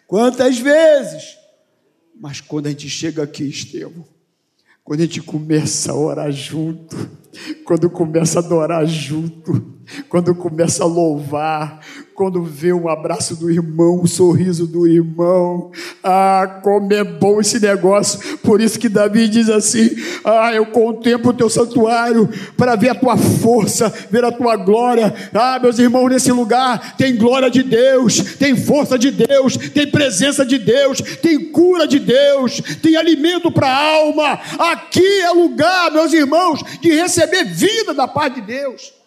quantas 0.05 0.59
vezes? 0.59 1.38
Mas 2.19 2.41
quando 2.41 2.67
a 2.67 2.69
gente 2.69 2.89
chega 2.89 3.23
aqui, 3.23 3.45
Estevão, 3.45 4.05
quando 4.83 4.99
a 4.99 5.03
gente 5.03 5.21
começa 5.21 5.91
a 5.91 5.95
orar 5.95 6.31
junto, 6.31 6.95
quando 7.63 7.89
começa 7.89 8.39
a 8.39 8.43
adorar 8.43 8.85
junto, 8.85 9.78
quando 10.07 10.33
começa 10.35 10.83
a 10.83 10.87
louvar, 10.87 11.79
quando 12.19 12.43
vê 12.43 12.73
um 12.73 12.89
abraço 12.89 13.33
do 13.33 13.49
irmão, 13.49 14.01
um 14.01 14.05
sorriso 14.05 14.67
do 14.67 14.85
irmão. 14.85 15.71
Ah, 16.03 16.59
como 16.61 16.93
é 16.93 17.01
bom 17.01 17.39
esse 17.39 17.61
negócio. 17.61 18.37
Por 18.39 18.59
isso 18.59 18.77
que 18.77 18.89
Davi 18.89 19.29
diz 19.29 19.47
assim: 19.47 19.91
Ah, 20.25 20.53
eu 20.53 20.65
contemplo 20.65 21.31
o 21.31 21.33
teu 21.33 21.49
santuário 21.49 22.27
para 22.57 22.75
ver 22.75 22.89
a 22.89 22.95
tua 22.95 23.15
força, 23.15 23.87
ver 24.11 24.25
a 24.25 24.33
tua 24.33 24.57
glória. 24.57 25.13
Ah, 25.33 25.59
meus 25.61 25.79
irmãos, 25.79 26.09
nesse 26.09 26.29
lugar 26.29 26.97
tem 26.97 27.15
glória 27.15 27.49
de 27.49 27.63
Deus, 27.63 28.17
tem 28.35 28.53
força 28.53 28.99
de 28.99 29.11
Deus, 29.11 29.55
tem 29.55 29.89
presença 29.89 30.45
de 30.45 30.57
Deus, 30.57 30.99
tem 31.21 31.49
cura 31.51 31.87
de 31.87 31.99
Deus, 31.99 32.59
tem 32.81 32.97
alimento 32.97 33.49
para 33.49 33.67
a 33.69 33.95
alma. 33.95 34.41
Aqui 34.59 35.21
é 35.21 35.31
lugar, 35.31 35.89
meus 35.89 36.11
irmãos, 36.11 36.61
de 36.81 36.89
receber 36.91 37.45
vida 37.45 37.93
da 37.93 38.09
paz 38.09 38.35
de 38.35 38.41
Deus. 38.41 38.98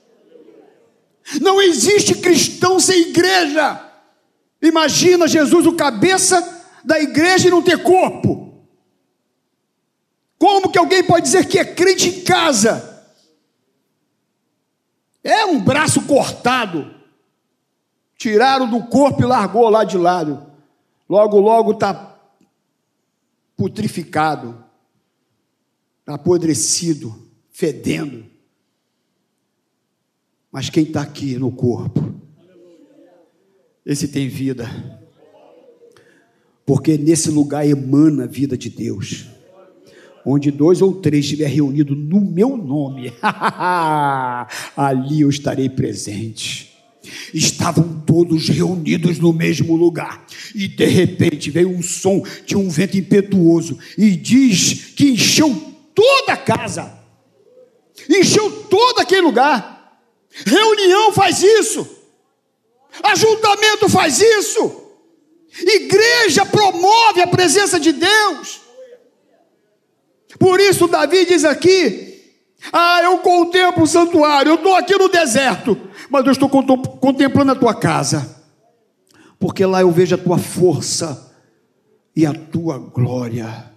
Não 1.40 1.60
existe 1.60 2.14
cristão 2.14 2.80
sem 2.80 3.10
igreja. 3.10 3.90
Imagina 4.60 5.26
Jesus, 5.26 5.66
o 5.66 5.76
cabeça 5.76 6.64
da 6.84 7.00
igreja, 7.00 7.48
e 7.48 7.50
não 7.50 7.62
ter 7.62 7.82
corpo. 7.82 8.66
Como 10.38 10.70
que 10.70 10.78
alguém 10.78 11.04
pode 11.04 11.26
dizer 11.26 11.46
que 11.46 11.58
é 11.58 11.64
crente 11.64 12.08
em 12.08 12.24
casa? 12.24 13.06
É 15.22 15.44
um 15.44 15.60
braço 15.60 16.02
cortado. 16.02 16.92
Tiraram 18.16 18.68
do 18.68 18.84
corpo 18.84 19.22
e 19.22 19.26
largou 19.26 19.68
lá 19.68 19.84
de 19.84 19.96
lado. 19.96 20.46
Logo, 21.08 21.38
logo 21.38 21.72
está 21.72 22.18
putrificado, 23.56 24.64
apodrecido, 26.06 27.30
fedendo. 27.50 28.31
Mas 30.52 30.68
quem 30.68 30.82
está 30.82 31.00
aqui 31.00 31.38
no 31.38 31.50
corpo, 31.50 32.14
esse 33.86 34.06
tem 34.06 34.28
vida. 34.28 34.68
Porque 36.66 36.98
nesse 36.98 37.30
lugar 37.30 37.66
emana 37.66 38.24
a 38.24 38.26
vida 38.26 38.56
de 38.56 38.68
Deus. 38.68 39.26
Onde 40.24 40.50
dois 40.50 40.82
ou 40.82 40.94
três 40.94 41.24
estiver 41.24 41.48
reunido 41.48 41.96
no 41.96 42.20
meu 42.20 42.56
nome, 42.56 43.12
ali 44.76 45.22
eu 45.22 45.30
estarei 45.30 45.68
presente. 45.68 46.70
Estavam 47.34 48.02
todos 48.06 48.48
reunidos 48.48 49.18
no 49.18 49.32
mesmo 49.32 49.74
lugar, 49.74 50.24
e 50.54 50.68
de 50.68 50.86
repente 50.86 51.50
veio 51.50 51.70
um 51.70 51.82
som 51.82 52.22
de 52.46 52.56
um 52.56 52.68
vento 52.68 52.96
impetuoso, 52.96 53.76
e 53.98 54.10
diz 54.10 54.92
que 54.94 55.10
encheu 55.10 55.52
toda 55.92 56.34
a 56.34 56.36
casa, 56.36 56.92
encheu 58.08 58.48
todo 58.66 59.00
aquele 59.00 59.22
lugar. 59.22 59.71
Reunião 60.46 61.12
faz 61.12 61.42
isso. 61.42 61.86
Ajuntamento 63.02 63.88
faz 63.88 64.20
isso. 64.20 64.82
Igreja 65.60 66.46
promove 66.46 67.20
a 67.20 67.26
presença 67.26 67.78
de 67.78 67.92
Deus. 67.92 68.60
Por 70.38 70.60
isso, 70.60 70.88
Davi 70.88 71.26
diz 71.26 71.44
aqui: 71.44 72.34
Ah, 72.72 73.00
eu 73.02 73.18
contemplo 73.18 73.82
o 73.82 73.86
santuário, 73.86 74.50
eu 74.50 74.56
estou 74.56 74.74
aqui 74.74 74.96
no 74.96 75.08
deserto, 75.08 75.78
mas 76.08 76.24
eu 76.24 76.32
estou 76.32 76.48
contemplando 76.48 77.52
a 77.52 77.56
tua 77.56 77.74
casa, 77.74 78.42
porque 79.38 79.64
lá 79.64 79.82
eu 79.82 79.90
vejo 79.90 80.14
a 80.14 80.18
tua 80.18 80.38
força 80.38 81.34
e 82.16 82.24
a 82.24 82.32
tua 82.32 82.78
glória. 82.78 83.70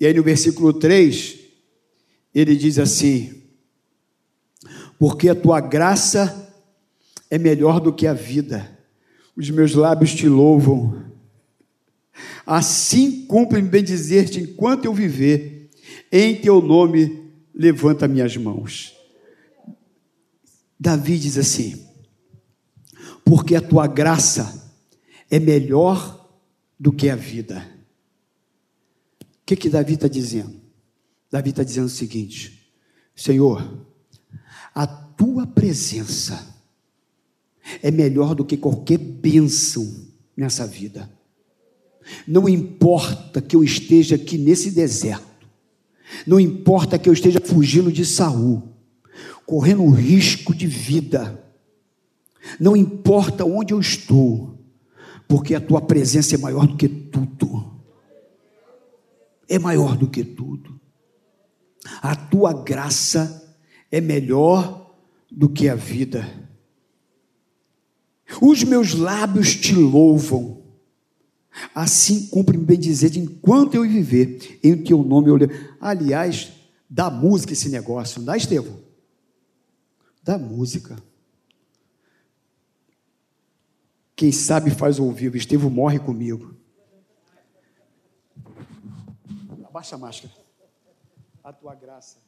E 0.00 0.06
aí 0.06 0.14
no 0.14 0.22
versículo 0.22 0.72
3, 0.72 1.38
ele 2.34 2.56
diz 2.56 2.78
assim: 2.78 3.39
porque 5.00 5.30
a 5.30 5.34
tua 5.34 5.62
graça 5.62 6.54
é 7.30 7.38
melhor 7.38 7.80
do 7.80 7.90
que 7.90 8.06
a 8.06 8.12
vida. 8.12 8.78
Os 9.34 9.48
meus 9.48 9.74
lábios 9.74 10.14
te 10.14 10.28
louvam. 10.28 11.10
Assim 12.44 13.24
cumpre-me 13.24 13.66
bem 13.66 13.82
dizer-te 13.82 14.40
enquanto 14.40 14.84
eu 14.84 14.92
viver, 14.92 15.70
em 16.12 16.36
teu 16.36 16.60
nome 16.60 17.32
levanta 17.54 18.06
minhas 18.06 18.36
mãos. 18.36 18.94
Davi 20.78 21.18
diz 21.18 21.38
assim: 21.38 21.82
porque 23.24 23.56
a 23.56 23.62
tua 23.62 23.86
graça 23.86 24.70
é 25.30 25.40
melhor 25.40 26.28
do 26.78 26.92
que 26.92 27.08
a 27.08 27.16
vida. 27.16 27.66
O 29.22 29.26
que 29.46 29.56
que 29.56 29.70
Davi 29.70 29.94
está 29.94 30.08
dizendo? 30.08 30.60
Davi 31.30 31.48
está 31.48 31.62
dizendo 31.62 31.86
o 31.86 31.88
seguinte: 31.88 32.70
Senhor, 33.16 33.88
tua 35.20 35.46
presença 35.46 36.56
é 37.82 37.90
melhor 37.90 38.34
do 38.34 38.42
que 38.42 38.56
qualquer 38.56 38.96
bênção 38.96 39.86
nessa 40.34 40.66
vida. 40.66 41.10
Não 42.26 42.48
importa 42.48 43.42
que 43.42 43.54
eu 43.54 43.62
esteja 43.62 44.14
aqui 44.14 44.38
nesse 44.38 44.70
deserto, 44.70 45.46
não 46.26 46.40
importa 46.40 46.98
que 46.98 47.06
eu 47.06 47.12
esteja 47.12 47.38
fugindo 47.38 47.92
de 47.92 48.02
Saul, 48.06 48.62
correndo 49.44 49.86
risco 49.90 50.54
de 50.54 50.66
vida, 50.66 51.44
não 52.58 52.74
importa 52.74 53.44
onde 53.44 53.74
eu 53.74 53.78
estou, 53.78 54.58
porque 55.28 55.54
a 55.54 55.60
tua 55.60 55.82
presença 55.82 56.34
é 56.34 56.38
maior 56.38 56.66
do 56.66 56.78
que 56.78 56.88
tudo. 56.88 57.78
É 59.46 59.58
maior 59.58 59.98
do 59.98 60.08
que 60.08 60.24
tudo. 60.24 60.80
A 62.00 62.16
tua 62.16 62.54
graça 62.54 63.54
é 63.92 64.00
melhor 64.00 64.79
do 65.30 65.48
que 65.48 65.68
a 65.68 65.74
vida. 65.74 66.28
Os 68.40 68.62
meus 68.64 68.94
lábios 68.94 69.54
te 69.54 69.74
louvam. 69.74 70.62
Assim 71.74 72.28
cumpre-me 72.28 72.64
bem 72.64 72.78
dizer, 72.78 73.16
enquanto 73.16 73.74
eu 73.74 73.82
viver, 73.82 74.58
em 74.62 74.82
teu 74.82 75.02
nome 75.02 75.28
eu 75.28 75.36
levo. 75.36 75.52
Aliás, 75.80 76.52
dá 76.88 77.10
música 77.10 77.52
esse 77.52 77.68
negócio, 77.68 78.20
não 78.20 78.26
dá, 78.26 78.36
Estevão? 78.36 78.78
Dá 80.22 80.38
música. 80.38 80.96
Quem 84.14 84.30
sabe 84.30 84.70
faz 84.70 84.98
vivo. 84.98 85.36
Estevão 85.36 85.70
morre 85.70 85.98
comigo. 85.98 86.54
Abaixa 89.64 89.96
a 89.96 89.98
máscara. 89.98 90.32
A 91.42 91.52
tua 91.52 91.74
graça. 91.74 92.18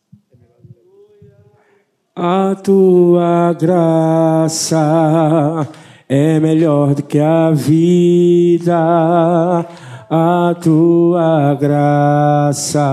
A 2.15 2.55
tua 2.55 3.57
graça 3.59 4.77
é 6.07 6.39
melhor 6.39 6.95
do 6.95 7.03
que 7.03 7.19
a 7.19 7.51
vida. 7.53 8.77
A 10.11 10.55
tua 10.63 11.55
graça 11.55 12.87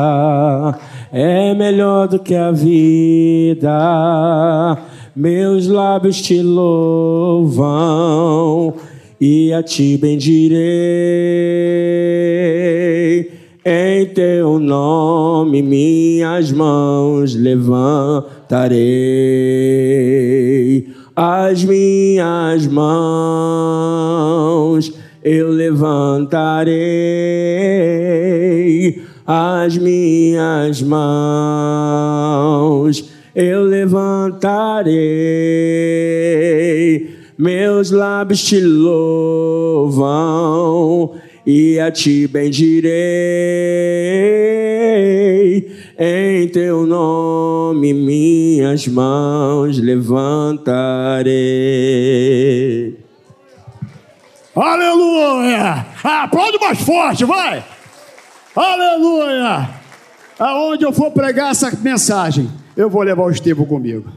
é 1.11 1.53
melhor 1.53 2.07
do 2.07 2.17
que 2.17 2.33
a 2.33 2.49
vida. 2.49 3.67
Meus 5.13 5.67
lábios 5.67 6.21
te 6.21 6.41
louvam 6.41 7.53
e 9.19 9.51
a 9.51 9.61
ti 9.61 9.97
bendirei. 9.97 10.59
Em 13.65 14.05
teu 14.05 14.57
nome 14.59 15.61
minhas 15.61 16.53
mãos 16.53 17.35
levantarei. 18.49 18.89
As 21.15 21.63
minhas 21.63 22.65
mãos 22.67 22.91
eu 25.23 25.49
levantarei. 25.49 26.73
As 29.27 29.77
minhas 29.77 30.81
mãos 30.81 30.99
eu 33.35 33.63
levantarei. 33.63 34.89
Meus 37.37 37.91
lábios 37.91 38.43
te 38.43 38.59
louvam 38.59 39.99
e 41.45 41.79
a 41.79 41.91
ti 41.91 42.27
bendirei. 42.27 42.89
Em 45.97 46.47
teu 46.47 46.85
nome 46.85 47.93
minhas 48.69 48.87
mãos 48.87 49.77
levantarei. 49.79 51.29
Aleluia! 54.55 55.85
Aplaude 56.03 56.59
mais 56.59 56.79
forte, 56.81 57.25
vai! 57.25 57.65
Aleluia! 58.55 59.69
Aonde 60.37 60.85
eu 60.85 60.93
for 60.93 61.09
pregar 61.11 61.49
essa 61.51 61.71
mensagem, 61.81 62.49
eu 62.75 62.89
vou 62.89 63.01
levar 63.01 63.23
o 63.23 63.31
Estevão 63.31 63.65
comigo. 63.65 64.11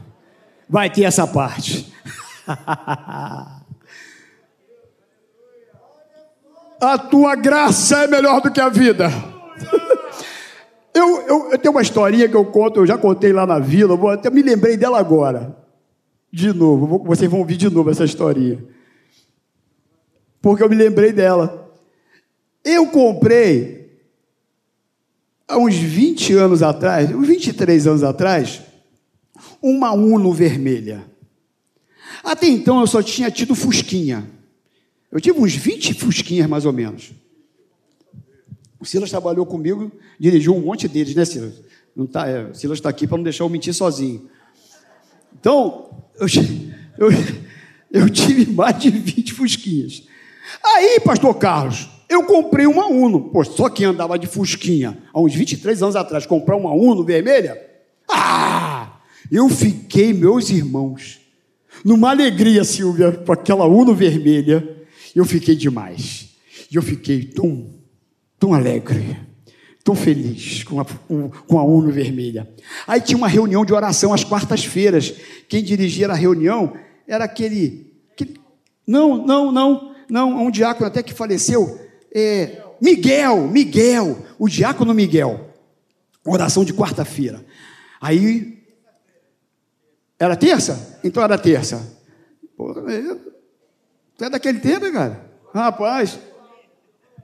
Vai 0.69 0.89
ter 0.89 1.03
essa 1.03 1.25
parte. 1.27 1.93
a 6.81 6.97
tua 7.09 7.35
graça 7.35 8.03
é 8.03 8.07
melhor 8.07 8.41
do 8.41 8.51
que 8.51 8.59
a 8.61 8.69
vida. 8.69 9.11
Eu, 10.93 11.21
eu, 11.21 11.51
eu, 11.51 11.57
tenho 11.57 11.73
uma 11.73 11.81
historinha 11.81 12.29
que 12.29 12.35
eu 12.35 12.45
conto, 12.45 12.79
eu 12.79 12.85
já 12.85 12.97
contei 12.97 13.33
lá 13.33 13.45
na 13.45 13.59
vila, 13.59 13.95
vou, 13.95 14.09
até 14.09 14.29
me 14.29 14.41
lembrei 14.41 14.77
dela 14.77 14.99
agora. 14.99 15.57
De 16.31 16.53
novo, 16.53 17.03
vocês 17.03 17.29
vão 17.29 17.39
ouvir 17.39 17.57
de 17.57 17.69
novo 17.69 17.89
essa 17.89 18.05
historinha. 18.05 18.63
Porque 20.41 20.63
eu 20.63 20.69
me 20.69 20.75
lembrei 20.75 21.11
dela. 21.11 21.71
Eu 22.63 22.87
comprei, 22.87 23.91
há 25.47 25.57
uns 25.57 25.75
20 25.75 26.33
anos 26.33 26.63
atrás, 26.63 27.13
uns 27.13 27.27
23 27.27 27.87
anos 27.87 28.03
atrás, 28.03 28.61
uma 29.61 29.91
Uno 29.91 30.31
vermelha. 30.31 31.05
Até 32.23 32.47
então 32.47 32.79
eu 32.79 32.87
só 32.87 33.01
tinha 33.01 33.29
tido 33.29 33.55
Fusquinha. 33.55 34.29
Eu 35.11 35.21
tive 35.21 35.39
uns 35.39 35.53
20 35.53 35.93
fusquinhas, 35.93 36.49
mais 36.49 36.65
ou 36.65 36.73
menos. 36.73 37.11
O 38.83 38.85
Silas 38.85 39.09
trabalhou 39.09 39.45
comigo, 39.45 39.89
dirigiu 40.19 40.53
um 40.53 40.59
monte 40.59 40.89
deles, 40.89 41.15
né, 41.15 41.23
Silas? 41.23 41.53
Não 41.95 42.05
tá, 42.05 42.27
é, 42.27 42.49
o 42.49 42.53
Silas 42.53 42.79
está 42.79 42.89
aqui 42.89 43.07
para 43.07 43.15
não 43.15 43.23
deixar 43.23 43.45
eu 43.45 43.49
mentir 43.49 43.73
sozinho. 43.73 44.29
Então, 45.39 45.89
eu, 46.19 46.27
eu, 46.97 47.09
eu 47.89 48.09
tive 48.09 48.51
mais 48.51 48.77
de 48.77 48.89
20 48.89 49.33
fusquinhas. 49.33 50.03
Aí, 50.61 50.99
pastor 50.99 51.33
Carlos, 51.35 51.87
eu 52.09 52.25
comprei 52.25 52.65
uma 52.65 52.87
Uno. 52.87 53.29
Pô, 53.29 53.41
só 53.45 53.69
quem 53.69 53.85
andava 53.85 54.19
de 54.19 54.27
fusquinha 54.27 54.97
há 55.13 55.21
uns 55.21 55.33
23 55.33 55.81
anos 55.81 55.95
atrás, 55.95 56.25
comprar 56.25 56.57
uma 56.57 56.73
Uno 56.73 57.05
vermelha? 57.05 57.57
Ah! 58.11 58.99
Eu 59.31 59.47
fiquei, 59.47 60.11
meus 60.11 60.49
irmãos, 60.49 61.21
numa 61.85 62.09
alegria, 62.09 62.65
Silvia, 62.65 63.13
com 63.13 63.31
aquela 63.31 63.65
Uno 63.65 63.95
vermelha 63.95 64.83
eu 65.15 65.25
fiquei 65.25 65.55
demais. 65.55 66.29
E 66.71 66.75
eu 66.75 66.81
fiquei 66.81 67.23
tão, 67.23 67.69
tão 68.43 68.53
alegre, 68.53 69.17
tão 69.85 69.95
feliz 69.95 70.65
com 70.65 70.81
a, 70.81 70.85
com 71.47 71.57
a 71.57 71.63
UNO 71.63 71.89
vermelha. 71.89 72.45
Aí 72.85 72.99
tinha 72.99 73.17
uma 73.17 73.29
reunião 73.29 73.63
de 73.63 73.73
oração 73.73 74.13
às 74.13 74.25
quartas-feiras. 74.25 75.13
Quem 75.47 75.63
dirigia 75.63 76.09
a 76.09 76.13
reunião 76.13 76.73
era 77.07 77.23
aquele, 77.23 77.93
aquele. 78.11 78.37
Não, 78.85 79.25
não, 79.25 79.49
não, 79.49 79.95
não, 80.09 80.45
um 80.45 80.51
diácono 80.51 80.87
até 80.87 81.01
que 81.01 81.13
faleceu. 81.13 81.79
É, 82.13 82.61
Miguel, 82.81 83.47
Miguel, 83.47 84.17
o 84.37 84.49
diácono 84.49 84.93
Miguel. 84.93 85.49
Oração 86.25 86.65
de 86.65 86.73
quarta-feira. 86.73 87.45
Aí. 88.01 88.61
Era 90.19 90.35
terça? 90.35 90.99
Então 91.01 91.23
era 91.23 91.37
terça. 91.37 91.97
Pô, 92.57 92.73
Tu 94.17 94.25
é 94.25 94.29
daquele 94.29 94.59
tempo, 94.59 94.91
cara? 94.91 95.31
Rapaz. 95.53 96.19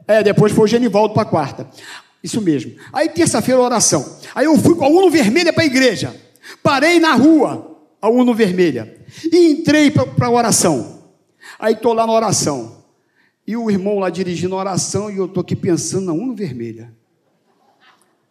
É, 0.09 0.23
depois 0.23 0.51
foi 0.51 0.63
o 0.63 0.67
Genivaldo 0.67 1.13
para 1.13 1.23
quarta. 1.23 1.69
Isso 2.23 2.41
mesmo. 2.41 2.73
Aí 2.91 3.09
terça-feira 3.09 3.61
oração. 3.61 4.17
Aí 4.33 4.45
eu 4.45 4.57
fui 4.57 4.73
com 4.73 4.83
a 4.83 4.87
Uno 4.87 5.07
vermelha 5.11 5.53
para 5.53 5.61
a 5.61 5.67
igreja. 5.67 6.19
Parei 6.63 6.99
na 6.99 7.13
rua, 7.13 7.77
a 8.01 8.09
Uno 8.09 8.33
vermelha. 8.33 8.97
E 9.31 9.51
entrei 9.51 9.91
para 9.91 10.25
a 10.25 10.31
oração. 10.31 11.03
Aí 11.59 11.75
estou 11.75 11.93
lá 11.93 12.07
na 12.07 12.13
oração. 12.13 12.83
E 13.45 13.55
o 13.55 13.69
irmão 13.69 13.99
lá 13.99 14.09
dirigindo 14.09 14.55
a 14.55 14.57
oração 14.57 15.11
e 15.11 15.17
eu 15.17 15.25
estou 15.25 15.41
aqui 15.41 15.55
pensando 15.55 16.07
na 16.07 16.13
Uno 16.13 16.33
vermelha. 16.33 16.91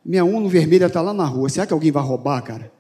Minha 0.05 0.25
Uno 0.25 0.49
vermelha 0.49 0.87
está 0.87 1.01
lá 1.01 1.15
na 1.15 1.27
rua. 1.27 1.49
Será 1.49 1.65
que 1.65 1.73
alguém 1.73 1.93
vai 1.93 2.03
roubar, 2.03 2.43
cara? 2.43 2.73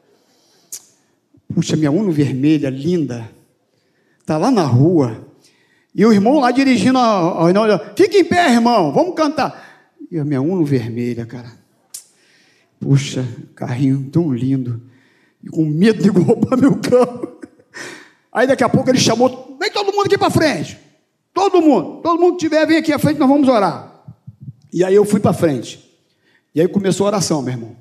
Puxa, 1.54 1.76
minha 1.76 1.92
Uno 1.92 2.10
vermelha, 2.10 2.68
linda. 2.68 3.30
Está 4.18 4.36
lá 4.36 4.50
na 4.50 4.64
rua. 4.64 5.27
E 5.94 6.04
o 6.04 6.12
irmão 6.12 6.38
lá 6.38 6.50
dirigindo 6.50 6.98
a, 6.98 7.48
a, 7.48 7.94
fica 7.96 8.16
em 8.16 8.24
pé, 8.24 8.52
irmão, 8.52 8.92
vamos 8.92 9.14
cantar. 9.14 9.94
E 10.10 10.18
a 10.18 10.24
minha 10.24 10.40
Uno 10.40 10.64
vermelha, 10.64 11.26
cara. 11.26 11.50
Puxa, 12.80 13.26
carrinho 13.54 14.08
tão 14.10 14.32
lindo. 14.32 14.80
E 15.42 15.48
com 15.48 15.64
medo 15.64 16.02
de 16.02 16.08
roubar 16.10 16.56
meu 16.56 16.76
carro. 16.76 17.38
Aí 18.32 18.46
daqui 18.46 18.62
a 18.62 18.68
pouco 18.68 18.88
ele 18.88 18.98
chamou, 18.98 19.56
vem 19.60 19.70
todo 19.70 19.92
mundo 19.92 20.06
aqui 20.06 20.16
para 20.16 20.30
frente. 20.30 20.78
Todo 21.34 21.60
mundo, 21.60 22.00
todo 22.02 22.20
mundo 22.20 22.32
que 22.36 22.40
tiver, 22.40 22.66
vem 22.66 22.78
aqui 22.78 22.92
à 22.92 22.98
frente, 22.98 23.18
nós 23.18 23.28
vamos 23.28 23.48
orar. 23.48 24.04
E 24.72 24.84
aí 24.84 24.94
eu 24.94 25.04
fui 25.04 25.20
para 25.20 25.32
frente. 25.32 25.84
E 26.54 26.60
aí 26.60 26.68
começou 26.68 27.06
a 27.06 27.08
oração, 27.08 27.42
meu 27.42 27.52
irmão. 27.52 27.76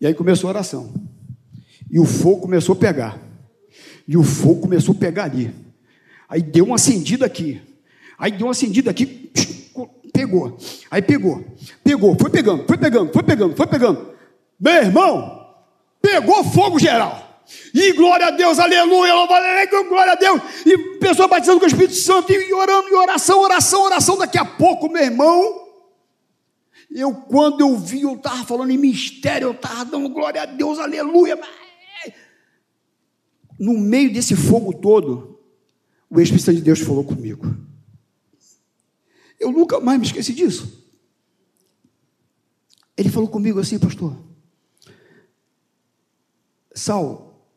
E 0.00 0.06
aí 0.06 0.14
começou 0.14 0.48
a 0.48 0.52
oração. 0.52 0.92
E 1.90 1.98
o 1.98 2.04
fogo 2.04 2.42
começou 2.42 2.74
a 2.74 2.76
pegar. 2.76 3.18
E 4.06 4.16
o 4.16 4.22
fogo 4.22 4.62
começou 4.62 4.94
a 4.94 4.98
pegar 4.98 5.24
ali. 5.24 5.54
Aí 6.34 6.42
deu 6.42 6.64
uma 6.64 6.74
acendida 6.74 7.24
aqui. 7.24 7.62
Aí 8.18 8.32
deu 8.32 8.48
uma 8.48 8.50
acendida 8.50 8.90
aqui, 8.90 9.30
pegou. 10.12 10.58
Aí 10.90 11.00
pegou, 11.00 11.44
pegou, 11.84 12.16
foi 12.18 12.28
pegando, 12.28 12.64
foi 12.66 12.76
pegando, 12.76 13.12
foi 13.12 13.22
pegando, 13.22 13.56
foi 13.56 13.66
pegando. 13.68 14.14
Meu 14.58 14.72
irmão, 14.72 15.54
pegou 16.02 16.42
fogo 16.42 16.76
geral. 16.76 17.44
E 17.72 17.92
glória 17.92 18.26
a 18.26 18.30
Deus, 18.32 18.58
aleluia, 18.58 19.12
glória 19.88 20.12
a 20.12 20.16
Deus. 20.16 20.42
E 20.66 20.76
pessoa 20.98 21.28
batizando 21.28 21.60
com 21.60 21.66
o 21.66 21.68
Espírito 21.68 21.94
Santo 21.94 22.32
e 22.32 22.52
orando, 22.52 22.88
e 22.88 22.94
oração, 22.94 23.38
oração, 23.38 23.82
oração. 23.84 24.18
Daqui 24.18 24.36
a 24.36 24.44
pouco, 24.44 24.88
meu 24.88 25.04
irmão, 25.04 25.68
eu 26.90 27.14
quando 27.14 27.60
eu 27.60 27.76
vi, 27.78 28.02
eu 28.02 28.14
estava 28.14 28.44
falando 28.44 28.72
em 28.72 28.78
mistério, 28.78 29.46
eu 29.46 29.52
estava 29.52 29.84
dando 29.84 30.08
glória 30.08 30.42
a 30.42 30.46
Deus, 30.46 30.80
aleluia. 30.80 31.38
No 33.56 33.78
meio 33.78 34.12
desse 34.12 34.34
fogo 34.34 34.72
todo, 34.72 35.33
o 36.10 36.20
Espírito 36.20 36.44
Santo 36.44 36.56
de 36.56 36.62
Deus 36.62 36.80
falou 36.80 37.04
comigo. 37.04 37.46
Eu 39.38 39.50
nunca 39.50 39.80
mais 39.80 39.98
me 39.98 40.06
esqueci 40.06 40.32
disso. 40.32 40.84
Ele 42.96 43.10
falou 43.10 43.28
comigo 43.28 43.58
assim, 43.58 43.78
pastor. 43.78 44.16
Sal, 46.74 47.48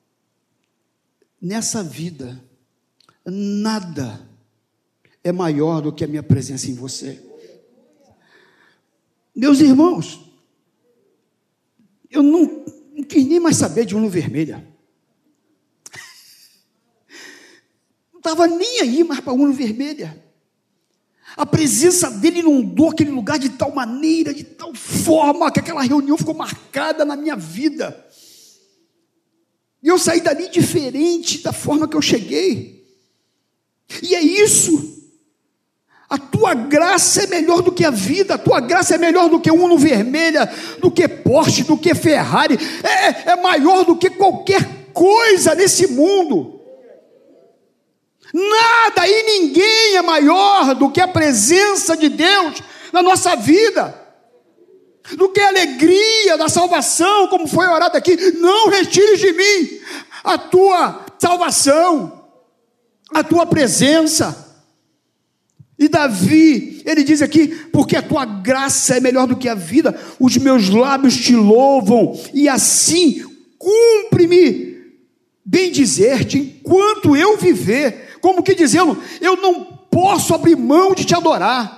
nessa 1.42 1.84
vida, 1.84 2.44
nada 3.26 4.28
é 5.24 5.32
maior 5.32 5.82
do 5.82 5.94
que 5.94 6.04
a 6.04 6.08
minha 6.08 6.24
presença 6.24 6.70
em 6.70 6.74
você. 6.74 7.24
Meus 9.36 9.60
irmãos, 9.60 10.32
eu 12.10 12.24
não, 12.24 12.66
não 12.96 13.04
quis 13.04 13.26
nem 13.28 13.40
mais 13.40 13.58
saber 13.58 13.86
de 13.86 13.96
uma 13.96 14.10
vermelha. 14.10 14.68
Estava 18.28 18.48
nem 18.48 18.82
aí 18.82 19.04
mais 19.04 19.22
para 19.22 19.32
a 19.32 19.36
urna 19.36 19.54
vermelha. 19.54 20.22
A 21.36 21.46
presença 21.46 22.10
dele 22.10 22.40
inundou 22.40 22.90
aquele 22.90 23.12
lugar 23.12 23.40
de 23.40 23.50
tal 23.50 23.74
maneira, 23.74 24.34
de 24.34 24.44
tal 24.44 24.74
forma, 24.74 25.52
que 25.52 25.60
aquela 25.60 25.82
reunião 25.82 26.18
ficou 26.18 26.34
marcada 26.34 27.06
na 27.06 27.16
minha 27.16 27.36
vida. 27.36 28.06
E 29.82 29.88
eu 29.88 29.98
saí 29.98 30.20
dali 30.20 30.50
diferente 30.50 31.44
da 31.44 31.54
forma 31.54 31.88
que 31.88 31.96
eu 31.96 32.02
cheguei. 32.02 32.86
E 34.02 34.16
é 34.16 34.22
isso. 34.22 34.98
A 36.10 36.18
tua 36.18 36.54
graça 36.54 37.24
é 37.24 37.28
melhor 37.28 37.62
do 37.62 37.72
que 37.72 37.86
a 37.86 37.92
vida, 37.92 38.36
a 38.36 38.38
tua 38.38 38.60
graça 38.60 38.96
é 38.96 38.98
melhor 38.98 39.30
do 39.30 39.40
que 39.40 39.52
Uno 39.52 39.78
vermelha, 39.78 40.50
do 40.80 40.90
que 40.90 41.08
Porsche, 41.08 41.64
do 41.64 41.78
que 41.78 41.94
Ferrari, 41.94 42.58
é, 42.82 43.32
é 43.32 43.36
maior 43.36 43.84
do 43.84 43.98
que 43.98 44.10
qualquer 44.10 44.92
coisa 44.94 45.54
nesse 45.54 45.88
mundo. 45.88 46.57
Nada 48.34 49.08
e 49.08 49.24
ninguém 49.24 49.96
é 49.96 50.02
maior 50.02 50.76
do 50.76 50.90
que 50.90 51.00
a 51.00 51.08
presença 51.08 51.96
de 51.96 52.10
Deus 52.10 52.62
na 52.92 53.02
nossa 53.02 53.36
vida, 53.36 53.96
do 55.16 55.30
que 55.30 55.40
a 55.40 55.48
alegria 55.48 56.38
da 56.38 56.50
salvação, 56.50 57.28
como 57.28 57.48
foi 57.48 57.66
orado 57.68 57.98
aqui. 57.98 58.16
Não 58.34 58.70
retires 58.70 59.20
de 59.20 59.32
mim 59.32 59.80
a 60.24 60.38
tua 60.38 61.06
salvação, 61.18 62.26
a 63.14 63.24
tua 63.24 63.46
presença. 63.46 64.46
E 65.80 65.88
Davi, 65.88 66.82
ele 66.86 67.04
diz 67.04 67.22
aqui: 67.22 67.48
porque 67.72 67.96
a 67.96 68.02
tua 68.02 68.26
graça 68.26 68.98
é 68.98 69.00
melhor 69.00 69.28
do 69.28 69.38
que 69.38 69.48
a 69.48 69.56
vida, 69.56 69.98
os 70.20 70.36
meus 70.38 70.70
lábios 70.70 71.16
te 71.16 71.36
louvam, 71.36 72.20
e 72.34 72.50
assim 72.50 73.24
cumpre-me 73.58 74.78
bem 75.46 75.72
dizer-te 75.72 76.38
enquanto 76.38 77.16
eu 77.16 77.38
viver 77.38 78.07
como 78.22 78.44
que 78.44 78.56
dizendo: 78.56 78.98
eu 79.22 79.36
não 79.38 79.66
posso 79.66 80.34
abrir 80.34 80.56
mão 80.56 80.94
de 80.94 81.06
te 81.06 81.16
adorar. 81.16 81.78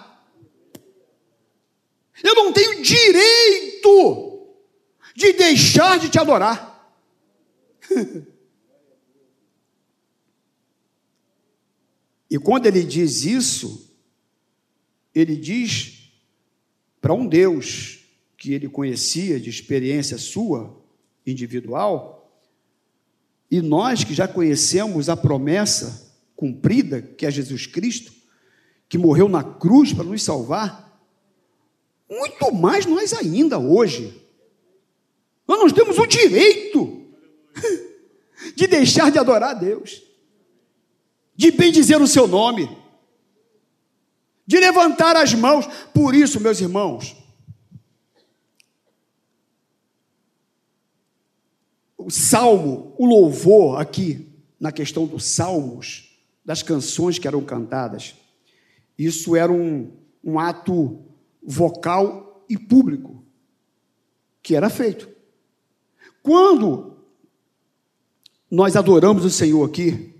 Eu 2.24 2.36
não 2.36 2.52
tenho 2.52 2.82
direito 2.82 4.56
de 5.16 5.34
deixar 5.34 5.98
de 6.00 6.10
te 6.10 6.20
adorar. 6.20 6.68
e 12.30 12.38
quando 12.38 12.66
ele 12.66 12.84
diz 12.84 13.24
isso, 13.24 13.90
ele 15.16 15.36
diz 15.36 16.12
para 17.02 17.14
um 17.14 17.26
Deus 17.28 18.00
que 18.38 18.54
ele 18.54 18.70
conhecia 18.70 19.40
de 19.40 19.50
experiência 19.50 20.18
sua, 20.18 20.78
individual, 21.26 22.20
e 23.52 23.62
nós 23.62 24.04
que 24.04 24.14
já 24.14 24.28
conhecemos 24.28 25.10
a 25.10 25.18
promessa 25.18 26.09
cumprida, 26.40 27.02
que 27.02 27.26
é 27.26 27.32
Jesus 27.32 27.66
Cristo, 27.66 28.14
que 28.88 28.98
morreu 28.98 29.28
na 29.28 29.44
cruz 29.44 29.92
para 29.92 30.06
nos 30.06 30.24
salvar, 30.24 30.98
muito 32.10 32.54
mais 32.54 32.86
nós 32.86 33.12
ainda 33.12 33.60
hoje. 33.60 34.26
Nós 35.46 35.74
temos 35.74 35.98
o 35.98 36.06
direito 36.06 37.12
de 38.56 38.68
deixar 38.68 39.12
de 39.12 39.20
adorar 39.20 39.50
a 39.50 39.54
Deus, 39.54 40.02
de 41.36 41.52
bendizer 41.52 42.02
o 42.02 42.08
seu 42.08 42.26
nome, 42.26 42.70
de 44.48 44.62
levantar 44.62 45.18
as 45.18 45.34
mãos. 45.34 45.68
Por 45.94 46.16
isso, 46.16 46.40
meus 46.40 46.62
irmãos, 46.62 47.18
o 51.98 52.10
salmo, 52.10 52.96
o 52.98 53.06
louvor 53.06 53.82
aqui, 53.82 54.26
na 54.58 54.72
questão 54.72 55.06
dos 55.06 55.26
salmos, 55.26 56.09
das 56.50 56.64
canções 56.64 57.20
que 57.20 57.28
eram 57.28 57.44
cantadas. 57.44 58.16
Isso 58.98 59.36
era 59.36 59.52
um, 59.52 59.92
um 60.24 60.40
ato 60.40 61.00
vocal 61.44 62.44
e 62.50 62.58
público 62.58 63.24
que 64.42 64.56
era 64.56 64.68
feito. 64.68 65.08
Quando 66.24 66.98
nós 68.50 68.76
adoramos 68.76 69.24
o 69.26 69.30
Senhor 69.30 69.64
aqui, 69.64 70.16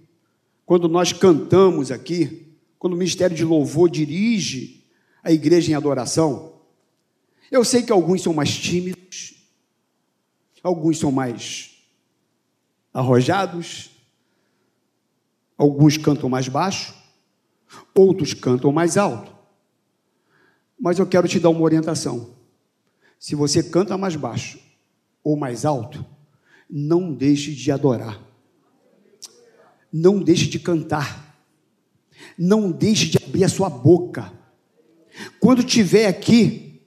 quando 0.68 0.88
nós 0.88 1.12
cantamos 1.12 1.90
aqui, 1.90 2.56
quando 2.78 2.94
o 2.94 2.98
ministério 2.98 3.36
de 3.36 3.44
louvor 3.44 3.90
dirige 3.90 4.86
a 5.24 5.32
igreja 5.32 5.72
em 5.72 5.74
adoração, 5.74 6.62
eu 7.50 7.66
sei 7.66 7.82
que 7.82 7.92
alguns 7.92 8.22
são 8.22 8.36
mais 8.36 8.56
tímidos, 8.56 9.34
alguns 10.62 11.00
são 11.00 11.12
mais 11.12 11.72
arrojados, 12.94 13.89
Alguns 15.60 15.98
cantam 15.98 16.30
mais 16.30 16.48
baixo, 16.48 16.96
outros 17.94 18.34
cantam 18.34 18.72
mais 18.72 18.96
alto. 18.96 19.36
Mas 20.80 20.98
eu 20.98 21.06
quero 21.06 21.28
te 21.28 21.38
dar 21.38 21.50
uma 21.50 21.64
orientação. 21.64 22.30
Se 23.20 23.36
você 23.36 23.62
canta 23.62 23.98
mais 23.98 24.16
baixo 24.16 24.58
ou 25.22 25.36
mais 25.36 25.66
alto, 25.66 26.06
não 26.70 27.14
deixe 27.14 27.54
de 27.54 27.70
adorar. 27.74 28.24
Não 29.92 30.24
deixe 30.24 30.48
de 30.48 30.58
cantar. 30.60 31.38
Não 32.38 32.72
deixe 32.72 33.08
de 33.10 33.18
abrir 33.18 33.44
a 33.44 33.50
sua 33.50 33.70
boca. 33.70 34.32
Quando 35.42 35.62
tiver 35.62 36.06
aqui 36.06 36.82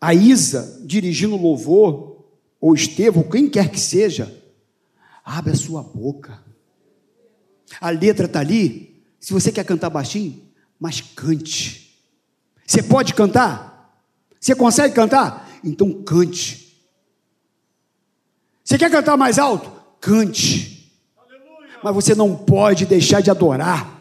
a 0.00 0.14
Isa 0.14 0.80
dirigindo 0.86 1.36
louvor, 1.36 2.24
ou 2.58 2.74
Estevão, 2.74 3.22
quem 3.22 3.50
quer 3.50 3.70
que 3.70 3.78
seja, 3.78 4.34
abre 5.22 5.52
a 5.52 5.56
sua 5.56 5.82
boca. 5.82 6.48
A 7.78 7.90
letra 7.90 8.26
está 8.26 8.40
ali. 8.40 9.02
Se 9.18 9.32
você 9.32 9.52
quer 9.52 9.64
cantar 9.64 9.90
baixinho, 9.90 10.42
mas 10.78 11.00
cante. 11.00 11.94
Você 12.66 12.82
pode 12.82 13.12
cantar? 13.12 13.94
Você 14.40 14.54
consegue 14.54 14.94
cantar? 14.94 15.50
Então 15.62 15.92
cante. 16.02 16.78
Você 18.64 18.78
quer 18.78 18.90
cantar 18.90 19.16
mais 19.16 19.38
alto? 19.38 19.70
Cante. 20.00 20.90
Mas 21.82 21.94
você 21.94 22.14
não 22.14 22.34
pode 22.34 22.86
deixar 22.86 23.20
de 23.20 23.30
adorar. 23.30 24.00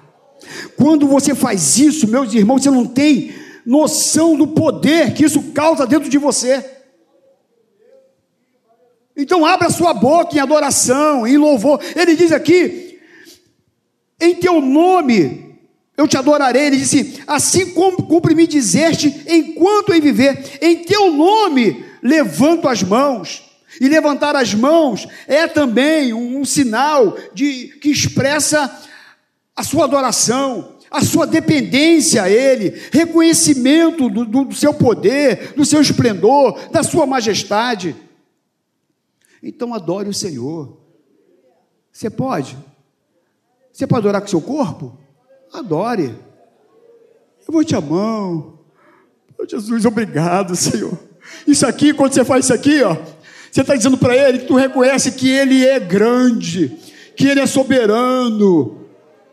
Quando 0.77 1.07
você 1.07 1.35
faz 1.35 1.77
isso, 1.77 2.07
meus 2.07 2.33
irmãos, 2.33 2.63
você 2.63 2.69
não 2.69 2.85
tem 2.85 3.33
noção 3.65 4.37
do 4.37 4.47
poder 4.47 5.13
que 5.13 5.25
isso 5.25 5.51
causa 5.51 5.85
dentro 5.85 6.09
de 6.09 6.17
você. 6.17 6.77
Então 9.17 9.45
abra 9.45 9.69
sua 9.69 9.93
boca 9.93 10.35
em 10.35 10.39
adoração, 10.39 11.27
em 11.27 11.37
louvor. 11.37 11.81
Ele 11.95 12.15
diz 12.15 12.31
aqui 12.31 12.88
em 14.19 14.35
teu 14.35 14.61
nome 14.61 15.49
eu 15.99 16.07
te 16.07 16.17
adorarei. 16.17 16.67
Ele 16.67 16.77
disse: 16.77 17.21
Assim 17.27 17.73
como 17.73 18.03
cumpre-me 18.03 18.47
dizer-te, 18.47 19.25
enquanto 19.27 19.93
em 19.93 19.99
viver, 19.99 20.57
em 20.61 20.83
teu 20.83 21.11
nome 21.11 21.85
levanto 22.01 22.67
as 22.67 22.81
mãos. 22.81 23.45
E 23.79 23.87
levantar 23.87 24.35
as 24.35 24.53
mãos 24.53 25.07
é 25.27 25.47
também 25.47 26.13
um, 26.13 26.39
um 26.39 26.45
sinal 26.45 27.15
de 27.33 27.67
que 27.81 27.89
expressa 27.89 28.81
a 29.55 29.63
sua 29.63 29.83
adoração, 29.85 30.77
a 30.89 31.03
sua 31.03 31.27
dependência 31.27 32.23
a 32.23 32.29
Ele, 32.29 32.81
reconhecimento 32.91 34.09
do, 34.09 34.25
do, 34.25 34.45
do 34.45 34.55
seu 34.55 34.73
poder, 34.73 35.53
do 35.53 35.65
seu 35.65 35.81
esplendor, 35.81 36.57
da 36.71 36.81
sua 36.81 37.05
majestade. 37.05 37.95
Então 39.43 39.73
adore 39.73 40.09
o 40.09 40.13
Senhor. 40.13 40.77
Você 41.91 42.09
pode? 42.09 42.57
Você 43.79 43.87
pode 43.87 44.01
adorar 44.01 44.21
com 44.21 44.27
seu 44.27 44.41
corpo? 44.41 44.91
Adore. 45.53 46.13
Eu 47.47 47.53
vou 47.53 47.63
te 47.63 47.73
amar. 47.77 48.43
Jesus, 49.47 49.85
obrigado, 49.85 50.53
Senhor. 50.53 50.99
Isso 51.47 51.65
aqui, 51.65 51.93
quando 51.93 52.11
você 52.11 52.25
faz 52.25 52.43
isso 52.43 52.53
aqui, 52.53 52.83
ó, 52.83 52.97
você 53.49 53.61
está 53.61 53.73
dizendo 53.77 53.97
para 53.97 54.13
Ele 54.13 54.39
que 54.39 54.47
tu 54.47 54.55
reconhece 54.57 55.13
que 55.13 55.29
Ele 55.29 55.65
é 55.65 55.79
grande, 55.79 56.77
que 57.15 57.25
Ele 57.25 57.39
é 57.39 57.45
soberano. 57.45 58.85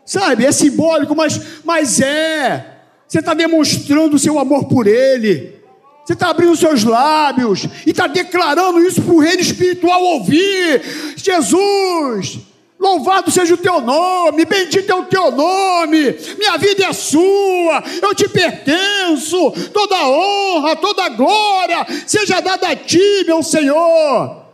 Sabe, 0.05 0.45
é 0.45 0.51
simbólico, 0.53 1.13
mas, 1.13 1.41
mas 1.65 1.99
é. 1.99 2.83
Você 3.05 3.19
está 3.19 3.33
demonstrando 3.33 4.15
o 4.15 4.19
seu 4.19 4.39
amor 4.39 4.69
por 4.69 4.87
Ele. 4.87 5.57
Você 6.05 6.13
está 6.13 6.29
abrindo 6.29 6.55
seus 6.55 6.85
lábios 6.85 7.67
e 7.85 7.89
está 7.89 8.07
declarando 8.07 8.79
isso 8.79 9.01
para 9.01 9.13
o 9.13 9.19
reino 9.19 9.41
espiritual 9.41 10.01
ouvir. 10.01 10.81
Jesus, 11.17 12.39
Louvado 12.79 13.31
seja 13.31 13.55
o 13.55 13.57
teu 13.57 13.81
nome, 13.81 14.45
bendito 14.45 14.91
é 14.91 14.95
o 14.95 15.05
teu 15.05 15.31
nome, 15.31 16.15
minha 16.37 16.57
vida 16.57 16.85
é 16.85 16.93
sua, 16.93 17.83
eu 18.01 18.13
te 18.13 18.29
pertenço, 18.29 19.51
toda 19.73 20.07
honra, 20.07 20.75
toda 20.75 21.09
glória 21.09 21.85
seja 22.05 22.39
dada 22.39 22.69
a 22.69 22.75
ti, 22.75 23.23
meu 23.25 23.41
Senhor. 23.41 24.45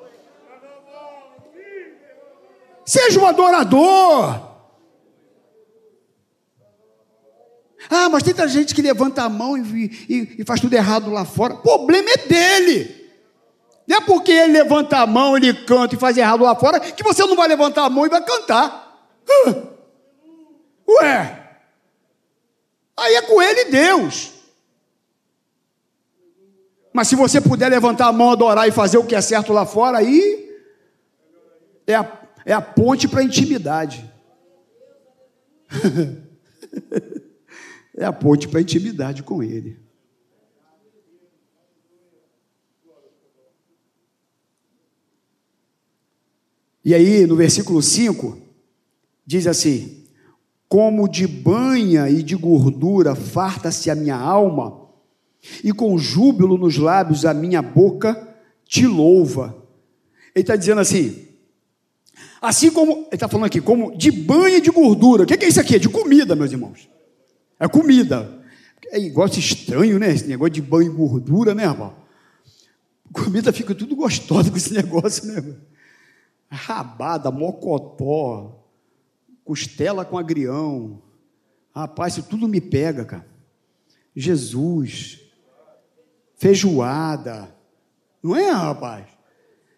Seja 2.86 3.20
um 3.20 3.26
adorador. 3.26 4.54
Ah, 7.90 8.08
mas 8.10 8.24
tem 8.24 8.34
tanta 8.34 8.48
gente 8.48 8.74
que 8.74 8.82
levanta 8.82 9.24
a 9.24 9.30
mão 9.30 9.58
e, 9.58 10.06
e, 10.10 10.36
e 10.40 10.46
faz 10.46 10.62
tudo 10.62 10.74
errado 10.74 11.12
lá 11.12 11.26
fora. 11.26 11.56
O 11.56 11.58
problema 11.58 12.10
é 12.10 12.18
dele. 12.18 13.03
Não 13.88 13.98
é 13.98 14.02
porque 14.02 14.32
ele 14.32 14.54
levanta 14.54 14.98
a 14.98 15.08
mão, 15.08 15.36
ele 15.36 15.54
canta 15.54 15.96
e 15.96 16.00
faz 16.00 16.18
errado 16.18 16.44
lá 16.44 16.56
fora, 16.56 16.80
que 16.80 17.04
você 17.04 17.26
não 17.26 17.36
vai 17.36 17.48
levantar 17.48 17.84
a 17.84 17.90
mão 17.90 18.06
e 18.06 18.10
vai 18.10 18.24
cantar. 18.24 19.12
Ué! 20.88 21.44
Aí 22.96 23.16
é 23.16 23.22
com 23.22 23.42
ele 23.42 23.66
Deus. 23.66 24.32
Mas 26.94 27.08
se 27.08 27.16
você 27.16 27.42
puder 27.42 27.70
levantar 27.70 28.08
a 28.08 28.12
mão, 28.12 28.32
adorar 28.32 28.68
e 28.68 28.72
fazer 28.72 28.98
o 29.00 29.06
que 29.06 29.16
é 29.16 29.22
certo 29.22 29.52
lá 29.52 29.66
fora, 29.66 29.98
aí 29.98 30.48
é 31.88 31.96
a, 31.96 32.20
é 32.46 32.54
a 32.54 32.62
ponte 32.62 33.08
para 33.08 33.22
a 33.22 33.24
intimidade. 33.24 34.10
é 37.98 38.06
a 38.06 38.14
ponte 38.14 38.48
para 38.48 38.60
a 38.60 38.62
intimidade 38.62 39.24
com 39.24 39.42
ele. 39.42 39.83
E 46.84 46.94
aí, 46.94 47.26
no 47.26 47.36
versículo 47.36 47.82
5, 47.82 48.44
Diz 49.26 49.48
assim: 49.48 50.04
Como 50.68 51.08
de 51.08 51.26
banha 51.26 52.10
e 52.10 52.22
de 52.22 52.36
gordura 52.36 53.16
farta-se 53.16 53.90
a 53.90 53.96
minha 53.96 54.18
alma, 54.18 54.90
e 55.64 55.72
com 55.72 55.98
júbilo 55.98 56.58
nos 56.58 56.78
lábios 56.78 57.26
a 57.26 57.34
minha 57.34 57.62
boca 57.62 58.36
te 58.66 58.86
louva. 58.86 59.56
Ele 60.36 60.44
está 60.44 60.56
dizendo 60.56 60.82
assim, 60.82 61.28
assim 62.42 62.72
como, 62.72 62.92
ele 62.92 63.08
está 63.14 63.28
falando 63.28 63.46
aqui, 63.46 63.62
como 63.62 63.96
de 63.96 64.12
banha 64.12 64.58
e 64.58 64.62
de 64.62 64.72
gordura. 64.72 65.24
O 65.24 65.26
que 65.26 65.34
é 65.34 65.48
isso 65.48 65.60
aqui? 65.60 65.76
É 65.76 65.80
de 65.80 65.90
comida, 65.90 66.36
meus 66.36 66.52
irmãos. 66.52 66.90
É 67.60 67.68
comida. 67.68 68.42
É 68.92 69.00
negócio 69.00 69.40
estranho, 69.40 69.98
né? 69.98 70.12
Esse 70.12 70.28
negócio 70.28 70.54
de 70.54 70.62
banho 70.62 70.92
e 70.92 70.96
gordura, 70.96 71.56
né, 71.56 71.64
irmão? 71.64 71.96
Comida 73.12 73.54
fica 73.54 73.74
tudo 73.74 73.96
gostosa 73.96 74.50
com 74.52 74.58
esse 74.58 74.74
negócio, 74.74 75.26
né? 75.26 75.56
Rabada, 76.56 77.32
mocotó, 77.32 78.64
costela 79.44 80.06
com 80.06 80.18
agrião. 80.18 81.02
Rapaz, 81.76 82.14
isso 82.14 82.28
tudo 82.30 82.48
me 82.48 82.62
pega, 82.62 83.04
cara. 83.04 83.28
Jesus, 84.16 85.20
feijoada. 86.36 87.54
Não 88.22 88.36
é, 88.36 88.52
rapaz? 88.52 89.06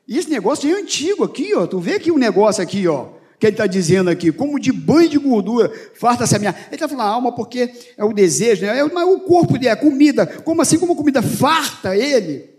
E 0.06 0.18
esse 0.18 0.30
negócio 0.30 0.70
é 0.70 0.78
antigo 0.78 1.24
aqui, 1.24 1.56
ó. 1.56 1.66
Tu 1.66 1.80
vê 1.80 1.94
aqui 1.94 2.12
o 2.12 2.16
um 2.16 2.20
negócio 2.20 2.62
aqui, 2.62 2.86
ó. 2.88 3.14
Que 3.40 3.48
ele 3.48 3.54
está 3.54 3.68
dizendo 3.68 4.10
aqui, 4.10 4.32
como 4.32 4.60
de 4.60 4.74
banho 4.74 5.10
de 5.10 5.18
gordura, 5.18 5.72
farta-se 5.96 6.36
a 6.36 6.40
minha. 6.40 6.56
Ele 6.68 6.76
está 6.76 6.90
falando 6.90 7.08
a 7.08 7.10
alma 7.10 7.34
porque 7.34 7.74
é 7.98 8.04
o 8.04 8.12
desejo, 8.12 8.66
né? 8.66 8.78
É 8.78 8.84
o 8.84 9.20
corpo 9.22 9.54
dele, 9.54 9.70
a 9.70 9.78
comida, 9.78 10.28
como 10.28 10.62
assim 10.62 10.78
como 10.78 10.96
comida 10.96 11.22
farta 11.22 11.96
ele. 11.96 12.55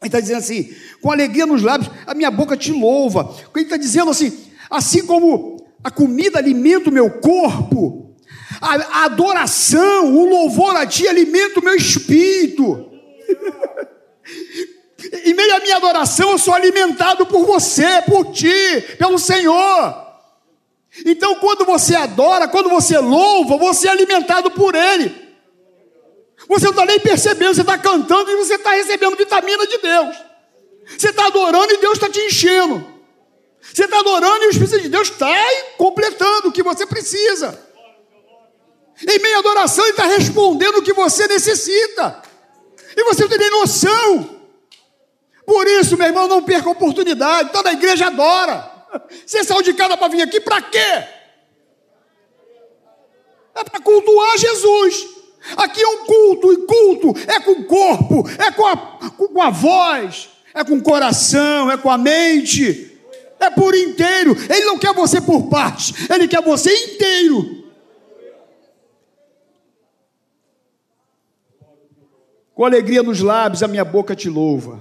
Ele 0.00 0.08
está 0.08 0.20
dizendo 0.20 0.38
assim, 0.38 0.72
com 1.00 1.10
alegria 1.10 1.44
nos 1.46 1.62
lábios, 1.62 1.90
a 2.06 2.14
minha 2.14 2.30
boca 2.30 2.56
te 2.56 2.72
louva. 2.72 3.34
Ele 3.54 3.64
está 3.64 3.76
dizendo 3.76 4.10
assim, 4.10 4.32
assim 4.70 5.04
como 5.04 5.56
a 5.82 5.90
comida 5.90 6.38
alimenta 6.38 6.88
o 6.90 6.92
meu 6.92 7.10
corpo, 7.10 8.14
a, 8.60 9.04
adoração, 9.04 10.16
o 10.16 10.28
louvor 10.28 10.76
a 10.76 10.86
ti 10.86 11.06
alimenta 11.08 11.60
o 11.60 11.64
meu 11.64 11.74
espírito. 11.74 12.86
em 15.24 15.34
meio 15.34 15.56
à 15.56 15.60
minha 15.60 15.76
adoração, 15.76 16.30
eu 16.30 16.38
sou 16.38 16.54
alimentado 16.54 17.26
por 17.26 17.44
você, 17.44 18.02
por 18.02 18.32
ti, 18.32 18.84
pelo 18.98 19.18
Senhor. 19.18 20.06
Então, 21.04 21.36
quando 21.36 21.64
você 21.64 21.94
adora, 21.94 22.48
quando 22.48 22.68
você 22.68 22.98
louva, 22.98 23.56
você 23.56 23.88
é 23.88 23.90
alimentado 23.90 24.50
por 24.52 24.74
Ele. 24.74 25.27
Você 26.48 26.64
não 26.64 26.70
está 26.70 26.86
nem 26.86 26.98
percebendo, 26.98 27.54
você 27.54 27.60
está 27.60 27.76
cantando 27.76 28.30
e 28.30 28.36
você 28.36 28.54
está 28.54 28.70
recebendo 28.70 29.16
vitamina 29.16 29.66
de 29.66 29.78
Deus. 29.78 30.16
Você 30.96 31.10
está 31.10 31.26
adorando 31.26 31.74
e 31.74 31.76
Deus 31.76 31.94
está 31.94 32.08
te 32.08 32.20
enchendo. 32.20 32.98
Você 33.60 33.84
está 33.84 33.98
adorando 33.98 34.44
e 34.44 34.46
o 34.46 34.50
Espírito 34.50 34.80
de 34.80 34.88
Deus 34.88 35.10
está 35.10 35.28
completando 35.76 36.48
o 36.48 36.52
que 36.52 36.62
você 36.62 36.86
precisa. 36.86 37.66
Em 39.06 39.18
meia 39.18 39.38
adoração, 39.38 39.84
Ele 39.84 39.92
está 39.92 40.06
respondendo 40.06 40.78
o 40.78 40.82
que 40.82 40.94
você 40.94 41.28
necessita. 41.28 42.22
E 42.96 43.04
você 43.04 43.22
não 43.22 43.28
tem 43.28 43.38
nem 43.38 43.50
noção. 43.50 44.40
Por 45.46 45.66
isso, 45.66 45.96
meu 45.96 46.06
irmão, 46.06 46.26
não 46.26 46.42
perca 46.42 46.68
a 46.68 46.72
oportunidade. 46.72 47.52
Toda 47.52 47.70
a 47.70 47.74
igreja 47.74 48.06
adora. 48.06 48.78
Você 49.24 49.44
saiu 49.44 49.62
de 49.62 49.74
casa 49.74 49.96
para 49.96 50.08
vir 50.08 50.22
aqui 50.22 50.40
para 50.40 50.62
quê? 50.62 51.04
É 53.54 53.64
para 53.64 53.80
cultuar 53.80 54.38
Jesus. 54.38 55.17
Aqui 55.56 55.82
é 55.82 55.88
um 55.88 56.04
culto, 56.04 56.52
e 56.52 56.56
culto 56.66 57.20
é 57.30 57.40
com 57.40 57.52
o 57.52 57.64
corpo, 57.64 58.28
é 58.38 58.50
com 58.50 58.66
a, 58.66 58.76
com 58.76 59.42
a 59.42 59.50
voz, 59.50 60.28
é 60.54 60.64
com 60.64 60.74
o 60.74 60.82
coração, 60.82 61.70
é 61.70 61.76
com 61.76 61.90
a 61.90 61.98
mente, 61.98 62.98
é 63.40 63.50
por 63.50 63.74
inteiro. 63.74 64.36
Ele 64.50 64.64
não 64.64 64.78
quer 64.78 64.92
você 64.92 65.20
por 65.20 65.48
parte, 65.48 65.94
ele 66.12 66.28
quer 66.28 66.42
você 66.42 66.72
inteiro. 66.72 67.58
Com 72.54 72.64
alegria 72.64 73.04
nos 73.04 73.20
lábios, 73.20 73.62
a 73.62 73.68
minha 73.68 73.84
boca 73.84 74.16
te 74.16 74.28
louva. 74.28 74.80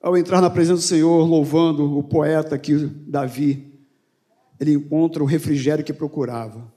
Ao 0.00 0.16
entrar 0.16 0.40
na 0.40 0.50
presença 0.50 0.80
do 0.80 0.86
Senhor, 0.86 1.26
louvando 1.26 1.98
o 1.98 2.02
poeta 2.02 2.54
aqui, 2.54 2.76
Davi, 2.76 3.72
ele 4.60 4.74
encontra 4.74 5.22
o 5.22 5.26
refrigério 5.26 5.84
que 5.84 5.92
procurava. 5.92 6.72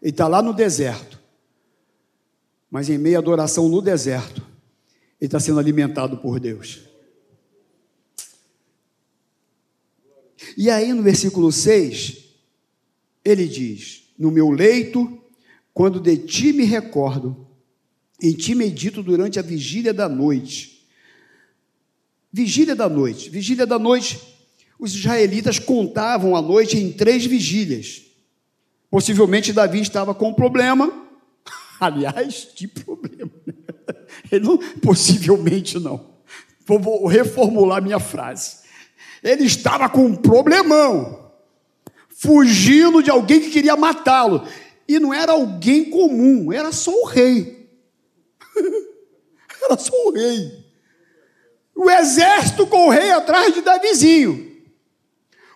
Ele 0.00 0.10
está 0.10 0.26
lá 0.26 0.42
no 0.42 0.52
deserto, 0.52 1.20
mas 2.70 2.88
em 2.88 2.98
meio 2.98 3.16
à 3.16 3.18
adoração 3.18 3.68
no 3.68 3.82
deserto, 3.82 4.40
ele 5.20 5.26
está 5.26 5.38
sendo 5.38 5.58
alimentado 5.58 6.18
por 6.18 6.40
Deus. 6.40 6.80
E 10.56 10.70
aí 10.70 10.92
no 10.92 11.02
versículo 11.02 11.52
6, 11.52 12.16
ele 13.24 13.46
diz: 13.46 14.12
No 14.18 14.30
meu 14.30 14.50
leito, 14.50 15.22
quando 15.74 16.00
de 16.00 16.16
ti 16.16 16.52
me 16.52 16.64
recordo, 16.64 17.46
em 18.22 18.32
ti 18.32 18.54
medito 18.54 19.02
durante 19.02 19.38
a 19.38 19.42
vigília 19.42 19.92
da 19.92 20.08
noite 20.08 20.80
Vigília 22.32 22.76
da 22.76 22.88
noite. 22.88 23.28
Vigília 23.28 23.66
da 23.66 23.78
noite, 23.78 24.20
os 24.78 24.94
israelitas 24.94 25.58
contavam 25.58 26.36
a 26.36 26.42
noite 26.42 26.76
em 26.78 26.92
três 26.92 27.26
vigílias. 27.26 28.02
Possivelmente 28.90 29.52
Davi 29.52 29.80
estava 29.80 30.14
com 30.14 30.28
um 30.28 30.34
problema. 30.34 30.92
Aliás, 31.80 32.48
que 32.54 32.66
problema. 32.66 33.30
Ele 34.30 34.44
não, 34.44 34.58
possivelmente 34.80 35.78
não. 35.78 36.10
Vou 36.66 37.06
reformular 37.06 37.82
minha 37.82 37.98
frase. 37.98 38.58
Ele 39.22 39.44
estava 39.44 39.88
com 39.88 40.06
um 40.06 40.16
problemão, 40.16 41.32
fugindo 42.08 43.02
de 43.02 43.10
alguém 43.10 43.40
que 43.40 43.50
queria 43.50 43.76
matá-lo. 43.76 44.46
E 44.86 44.98
não 44.98 45.12
era 45.12 45.32
alguém 45.32 45.90
comum, 45.90 46.52
era 46.52 46.72
só 46.72 46.92
o 46.92 47.06
rei. 47.06 47.68
era 49.62 49.76
só 49.78 49.92
o 50.06 50.12
rei 50.12 50.60
o 51.80 51.88
exército 51.88 52.66
com 52.66 52.88
o 52.88 52.90
rei 52.90 53.10
atrás 53.10 53.54
de 53.54 53.62
Davizinho, 53.62 54.54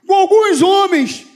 com 0.07 0.15
alguns 0.15 0.63
homens, 0.63 1.27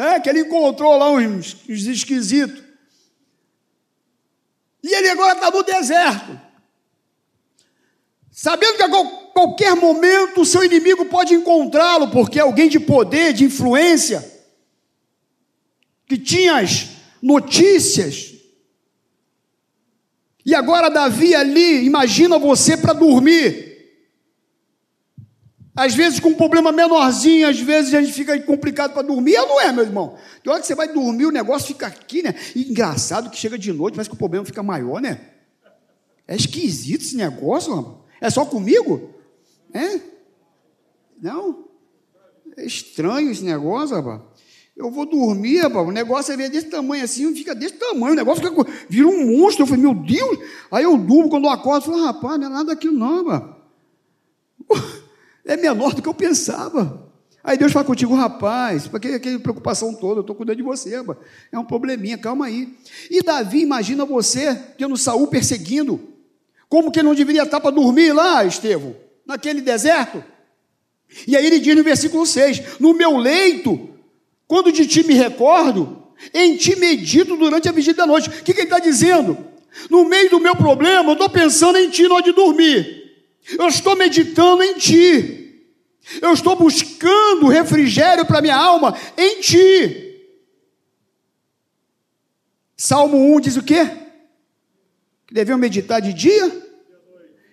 né, 0.00 0.18
que 0.18 0.30
ele 0.30 0.40
encontrou 0.40 0.96
lá 0.96 1.10
uns, 1.10 1.54
uns 1.68 1.82
esquisitos. 1.86 2.62
E 4.82 4.94
ele 4.94 5.10
agora 5.10 5.34
está 5.34 5.50
no 5.50 5.62
deserto, 5.62 6.40
sabendo 8.32 8.76
que 8.78 8.82
a 8.82 8.88
qualquer 9.34 9.76
momento 9.76 10.40
o 10.40 10.46
seu 10.46 10.64
inimigo 10.64 11.04
pode 11.04 11.34
encontrá-lo, 11.34 12.10
porque 12.10 12.38
é 12.38 12.42
alguém 12.42 12.66
de 12.66 12.80
poder, 12.80 13.34
de 13.34 13.44
influência, 13.44 14.26
que 16.06 16.16
tinha 16.16 16.56
as 16.56 16.88
notícias 17.20 18.30
e 20.46 20.54
agora 20.54 20.88
Davi 20.88 21.34
ali, 21.34 21.84
imagina 21.84 22.38
você 22.38 22.74
para 22.74 22.94
dormir. 22.94 23.69
Às 25.74 25.94
vezes 25.94 26.18
com 26.18 26.30
um 26.30 26.34
problema 26.34 26.72
menorzinho, 26.72 27.48
às 27.48 27.60
vezes 27.60 27.94
a 27.94 28.02
gente 28.02 28.12
fica 28.12 28.38
complicado 28.40 28.92
para 28.92 29.02
dormir. 29.02 29.34
Eu 29.34 29.46
não 29.46 29.60
é, 29.60 29.72
meu 29.72 29.84
irmão. 29.84 30.16
Tem 30.42 30.52
hora 30.52 30.60
que 30.60 30.66
você 30.66 30.74
vai 30.74 30.92
dormir, 30.92 31.26
o 31.26 31.30
negócio 31.30 31.68
fica 31.68 31.86
aqui, 31.86 32.22
né? 32.22 32.34
E 32.54 32.70
engraçado 32.70 33.30
que 33.30 33.36
chega 33.36 33.56
de 33.56 33.72
noite, 33.72 33.94
parece 33.94 34.10
que 34.10 34.16
o 34.16 34.18
problema 34.18 34.44
fica 34.44 34.62
maior, 34.62 35.00
né? 35.00 35.20
É 36.26 36.34
esquisito 36.34 37.02
esse 37.02 37.16
negócio, 37.16 37.74
mano. 37.74 38.04
É 38.20 38.28
só 38.30 38.44
comigo? 38.44 39.14
É? 39.72 40.00
Não? 41.20 41.68
É 42.56 42.64
estranho 42.64 43.30
esse 43.30 43.44
negócio, 43.44 43.96
rapaz. 43.96 44.20
Eu 44.76 44.90
vou 44.90 45.04
dormir, 45.04 45.58
rapaz, 45.58 45.86
o 45.86 45.92
negócio 45.92 46.32
é 46.32 46.48
desse 46.48 46.68
tamanho 46.68 47.04
assim, 47.04 47.34
fica 47.34 47.54
desse 47.54 47.74
tamanho, 47.74 48.12
o 48.12 48.16
negócio 48.16 48.42
fica, 48.42 48.66
vira 48.88 49.06
um 49.06 49.38
monstro. 49.38 49.62
Eu 49.62 49.66
falei, 49.66 49.82
meu 49.82 49.94
Deus. 49.94 50.38
Aí 50.70 50.84
eu 50.84 50.96
durmo, 50.96 51.28
quando 51.28 51.44
eu 51.44 51.50
acordo, 51.50 51.86
eu 51.86 51.92
falo, 51.92 52.04
rapaz, 52.04 52.40
não 52.40 52.46
é 52.46 52.50
nada 52.50 52.64
daquilo 52.64 52.98
não, 52.98 53.26
rapaz. 53.26 53.60
É 55.44 55.56
menor 55.56 55.94
do 55.94 56.02
que 56.02 56.08
eu 56.08 56.14
pensava. 56.14 57.10
Aí 57.42 57.56
Deus 57.56 57.72
fala 57.72 57.84
contigo, 57.84 58.14
rapaz, 58.14 58.86
para 58.86 59.00
que 59.00 59.08
aquela 59.08 59.38
preocupação 59.38 59.94
toda? 59.94 60.18
Eu 60.18 60.20
estou 60.20 60.36
cuidando 60.36 60.56
de 60.56 60.62
você, 60.62 60.96
rapaz. 60.96 61.18
é 61.50 61.58
um 61.58 61.64
probleminha, 61.64 62.18
calma 62.18 62.46
aí. 62.46 62.76
E 63.10 63.22
Davi, 63.22 63.62
imagina 63.62 64.04
você 64.04 64.54
tendo 64.76 64.96
Saul 64.96 65.26
perseguindo. 65.26 66.00
Como 66.68 66.92
que 66.92 67.02
não 67.02 67.14
deveria 67.14 67.42
estar 67.42 67.60
para 67.60 67.70
dormir 67.70 68.12
lá, 68.12 68.44
Estevão? 68.44 68.94
Naquele 69.26 69.60
deserto? 69.60 70.22
E 71.26 71.36
aí 71.36 71.44
ele 71.44 71.58
diz 71.58 71.74
no 71.76 71.82
versículo 71.82 72.26
6: 72.26 72.78
No 72.78 72.94
meu 72.94 73.16
leito 73.16 73.90
quando 74.50 74.72
de 74.72 74.84
ti 74.84 75.06
me 75.06 75.14
recordo, 75.14 76.02
em 76.34 76.56
ti 76.56 76.74
medito 76.74 77.36
durante 77.36 77.68
a 77.68 77.72
vigília 77.72 77.98
da 77.98 78.04
noite. 78.04 78.28
O 78.28 78.32
que, 78.32 78.52
que 78.52 78.62
ele 78.62 78.66
está 78.66 78.80
dizendo? 78.80 79.38
No 79.88 80.08
meio 80.08 80.28
do 80.28 80.40
meu 80.40 80.56
problema, 80.56 81.10
eu 81.10 81.12
estou 81.12 81.30
pensando 81.30 81.78
em 81.78 81.88
ti 81.88 82.08
na 82.08 82.16
hora 82.16 82.24
de 82.24 82.32
dormir. 82.32 83.09
Eu 83.58 83.68
estou 83.68 83.96
meditando 83.96 84.62
em 84.62 84.78
ti. 84.78 85.40
Eu 86.20 86.32
estou 86.32 86.56
buscando 86.56 87.48
refrigério 87.48 88.26
para 88.26 88.40
minha 88.40 88.56
alma 88.56 88.96
em 89.16 89.40
ti. 89.40 90.10
Salmo 92.76 93.36
1 93.36 93.40
diz 93.40 93.56
o 93.56 93.62
quê? 93.62 93.84
Que 95.26 95.34
devemos 95.34 95.60
meditar 95.60 96.00
de 96.00 96.12
dia 96.12 96.66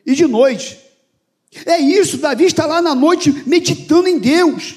e 0.05 0.15
de 0.15 0.25
noite. 0.25 0.79
É 1.65 1.77
isso, 1.77 2.17
Davi 2.17 2.45
está 2.45 2.65
lá 2.65 2.81
na 2.81 2.95
noite 2.95 3.43
meditando 3.45 4.07
em 4.07 4.19
Deus. 4.19 4.75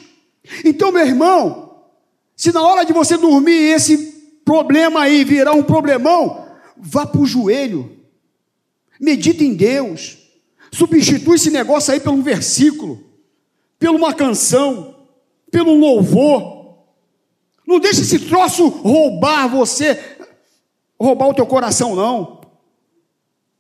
Então, 0.65 0.91
meu 0.91 1.07
irmão, 1.07 1.85
se 2.37 2.53
na 2.53 2.63
hora 2.63 2.85
de 2.85 2.93
você 2.93 3.17
dormir 3.17 3.73
esse 3.73 3.97
problema 4.45 5.03
aí 5.03 5.25
virar 5.25 5.53
um 5.53 5.63
problemão, 5.63 6.47
vá 6.77 7.07
para 7.07 7.21
o 7.21 7.27
joelho, 7.27 7.97
medita 8.99 9.45
em 9.45 9.55
Deus, 9.55 10.19
substitui 10.73 11.37
esse 11.37 11.51
negócio 11.51 11.93
aí 11.93 12.01
um 12.07 12.23
versículo, 12.23 13.05
por 13.79 13.89
uma 13.91 14.15
canção, 14.15 14.95
pelo 15.51 15.75
louvor. 15.75 16.79
Não 17.67 17.79
deixe 17.79 18.03
esse 18.03 18.19
troço 18.21 18.69
roubar 18.69 19.49
você, 19.49 20.19
roubar 20.99 21.29
o 21.29 21.35
teu 21.35 21.47
coração, 21.47 21.95
não. 21.95 22.41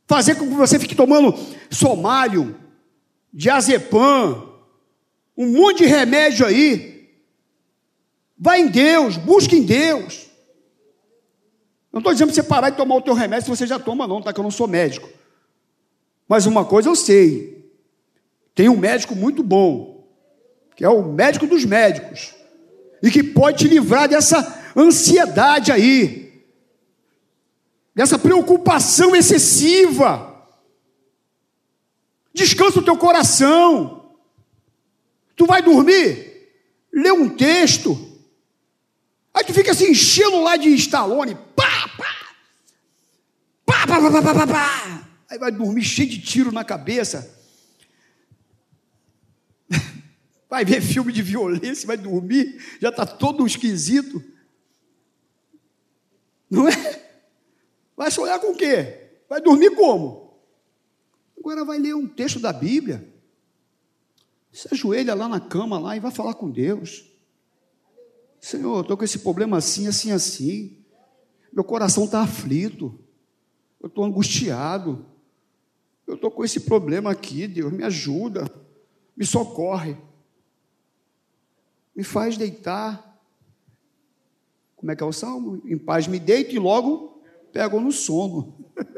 Fazer 0.07 0.35
com 0.35 0.49
que 0.49 0.55
você 0.55 0.79
fique 0.79 0.95
tomando 0.95 1.35
somário, 1.71 2.57
diazepam, 3.33 4.51
um 5.37 5.47
monte 5.47 5.79
de 5.79 5.87
remédio 5.87 6.45
aí. 6.45 7.09
Vai 8.37 8.61
em 8.61 8.69
Deus, 8.69 9.17
busque 9.17 9.57
em 9.57 9.63
Deus. 9.63 10.27
Não 11.93 11.99
estou 11.99 12.13
dizendo 12.13 12.29
para 12.29 12.35
você 12.35 12.43
parar 12.43 12.71
de 12.71 12.77
tomar 12.77 12.97
o 12.97 13.03
teu 13.03 13.15
remédio 13.15 13.45
se 13.45 13.51
você 13.51 13.67
já 13.67 13.79
toma, 13.79 14.07
não, 14.07 14.23
tá? 14.23 14.33
Que 14.33 14.41
eu 14.41 14.45
não 14.45 14.51
sou 14.51 14.67
médico. 14.67 15.09
Mas 16.31 16.47
uma 16.47 16.65
coisa 16.65 16.89
eu 16.89 16.95
sei: 16.95 17.69
tem 18.55 18.69
um 18.69 18.77
médico 18.77 19.17
muito 19.17 19.43
bom, 19.43 20.09
que 20.77 20.85
é 20.85 20.89
o 20.89 21.03
médico 21.03 21.45
dos 21.45 21.65
médicos, 21.65 22.33
e 23.03 23.11
que 23.11 23.21
pode 23.21 23.59
te 23.59 23.69
livrar 23.69 24.09
dessa 24.09 24.63
ansiedade 24.77 25.73
aí, 25.73 26.41
dessa 27.93 28.17
preocupação 28.17 29.17
excessiva. 29.17 30.29
Descansa 32.33 32.79
o 32.79 32.85
teu 32.85 32.97
coração. 32.97 34.15
Tu 35.35 35.45
vai 35.47 35.61
dormir? 35.61 36.49
Lê 36.93 37.11
um 37.11 37.29
texto. 37.29 37.99
Aí 39.35 39.43
tu 39.43 39.53
fica 39.53 39.73
assim 39.73 39.91
enchendo 39.91 40.41
lá 40.43 40.57
de 40.57 40.73
Stallone. 40.75 41.37
Pá, 41.57 41.91
pá. 41.99 42.17
Pá, 43.67 43.87
pá, 43.89 44.01
pá, 44.01 44.23
pá, 44.23 44.35
pá, 44.35 44.47
pá. 44.47 45.10
Aí 45.31 45.39
vai 45.39 45.53
dormir 45.53 45.85
cheio 45.85 46.09
de 46.09 46.21
tiro 46.21 46.51
na 46.51 46.65
cabeça. 46.65 47.39
Vai 50.51 50.65
ver 50.65 50.83
filme 50.83 51.13
de 51.13 51.23
violência, 51.23 51.87
vai 51.87 51.97
dormir, 51.97 52.61
já 52.81 52.89
está 52.89 53.07
todo 53.07 53.47
esquisito. 53.47 54.21
Não 56.51 56.67
é? 56.67 57.09
Vai 57.97 58.11
sonhar 58.11 58.41
com 58.41 58.49
o 58.51 58.57
quê? 58.57 59.13
Vai 59.29 59.41
dormir 59.41 59.77
como? 59.77 60.37
Agora 61.39 61.65
vai 61.65 61.79
ler 61.79 61.95
um 61.95 62.09
texto 62.09 62.41
da 62.41 62.53
Bíblia. 62.53 63.09
Se 64.51 64.67
ajoelha 64.73 65.15
lá 65.15 65.29
na 65.29 65.39
cama 65.39 65.79
lá 65.79 65.97
e 65.97 66.01
vai 66.01 66.11
falar 66.11 66.35
com 66.35 66.51
Deus. 66.51 67.09
Senhor, 68.41 68.81
estou 68.81 68.97
com 68.97 69.05
esse 69.05 69.21
problema 69.21 69.59
assim, 69.59 69.87
assim, 69.87 70.11
assim. 70.11 70.77
Meu 71.53 71.63
coração 71.63 72.07
está 72.07 72.23
aflito. 72.23 72.99
Eu 73.81 73.87
estou 73.87 74.05
angustiado. 74.05 75.07
Eu 76.11 76.17
estou 76.17 76.29
com 76.29 76.45
esse 76.45 76.59
problema 76.59 77.13
aqui, 77.13 77.47
Deus, 77.47 77.73
me 77.73 77.85
ajuda. 77.85 78.53
Me 79.17 79.25
socorre. 79.25 79.97
Me 81.95 82.03
faz 82.03 82.37
deitar. 82.37 83.17
Como 84.75 84.91
é 84.91 84.97
que 84.97 85.05
é 85.05 85.07
o 85.07 85.13
salmo? 85.13 85.63
Em 85.65 85.79
paz 85.79 86.09
me 86.09 86.19
deito 86.19 86.53
e 86.53 86.59
logo 86.59 87.23
pego 87.53 87.81
no 87.81 87.93
sono. 87.93 88.59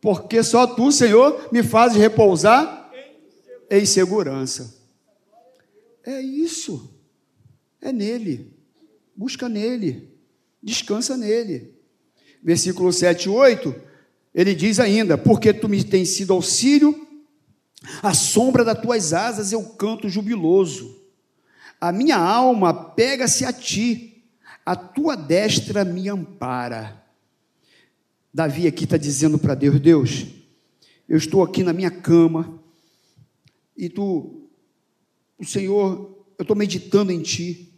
Porque 0.00 0.42
só 0.42 0.66
tu, 0.66 0.90
Senhor, 0.90 1.46
me 1.52 1.62
fazes 1.62 1.98
repousar 1.98 2.90
em 3.68 3.84
segurança. 3.84 4.82
É 6.02 6.22
isso. 6.22 6.98
É 7.82 7.92
nele. 7.92 8.50
Busca 9.14 9.46
nele. 9.46 10.10
Descansa 10.62 11.18
nele. 11.18 11.78
Versículo 12.42 12.90
7 12.90 13.26
e 13.26 13.28
8, 13.28 13.93
ele 14.34 14.54
diz 14.54 14.80
ainda: 14.80 15.16
Porque 15.16 15.52
tu 15.52 15.68
me 15.68 15.82
tens 15.84 16.10
sido 16.10 16.32
auxílio, 16.32 17.06
à 18.02 18.12
sombra 18.12 18.64
das 18.64 18.80
tuas 18.80 19.12
asas 19.12 19.52
eu 19.52 19.62
canto 19.62 20.08
jubiloso. 20.08 21.02
A 21.80 21.92
minha 21.92 22.16
alma 22.16 22.72
pega-se 22.72 23.44
a 23.44 23.52
ti, 23.52 24.24
a 24.64 24.74
tua 24.74 25.16
destra 25.16 25.84
me 25.84 26.08
ampara. 26.08 27.02
Davi 28.32 28.66
aqui 28.66 28.84
está 28.84 28.96
dizendo 28.96 29.38
para 29.38 29.54
Deus: 29.54 29.78
Deus, 29.80 30.26
eu 31.08 31.16
estou 31.16 31.42
aqui 31.42 31.62
na 31.62 31.72
minha 31.72 31.90
cama, 31.90 32.60
e 33.76 33.88
tu, 33.88 34.48
o 35.38 35.44
Senhor, 35.44 36.26
eu 36.36 36.42
estou 36.42 36.56
meditando 36.56 37.12
em 37.12 37.22
ti, 37.22 37.72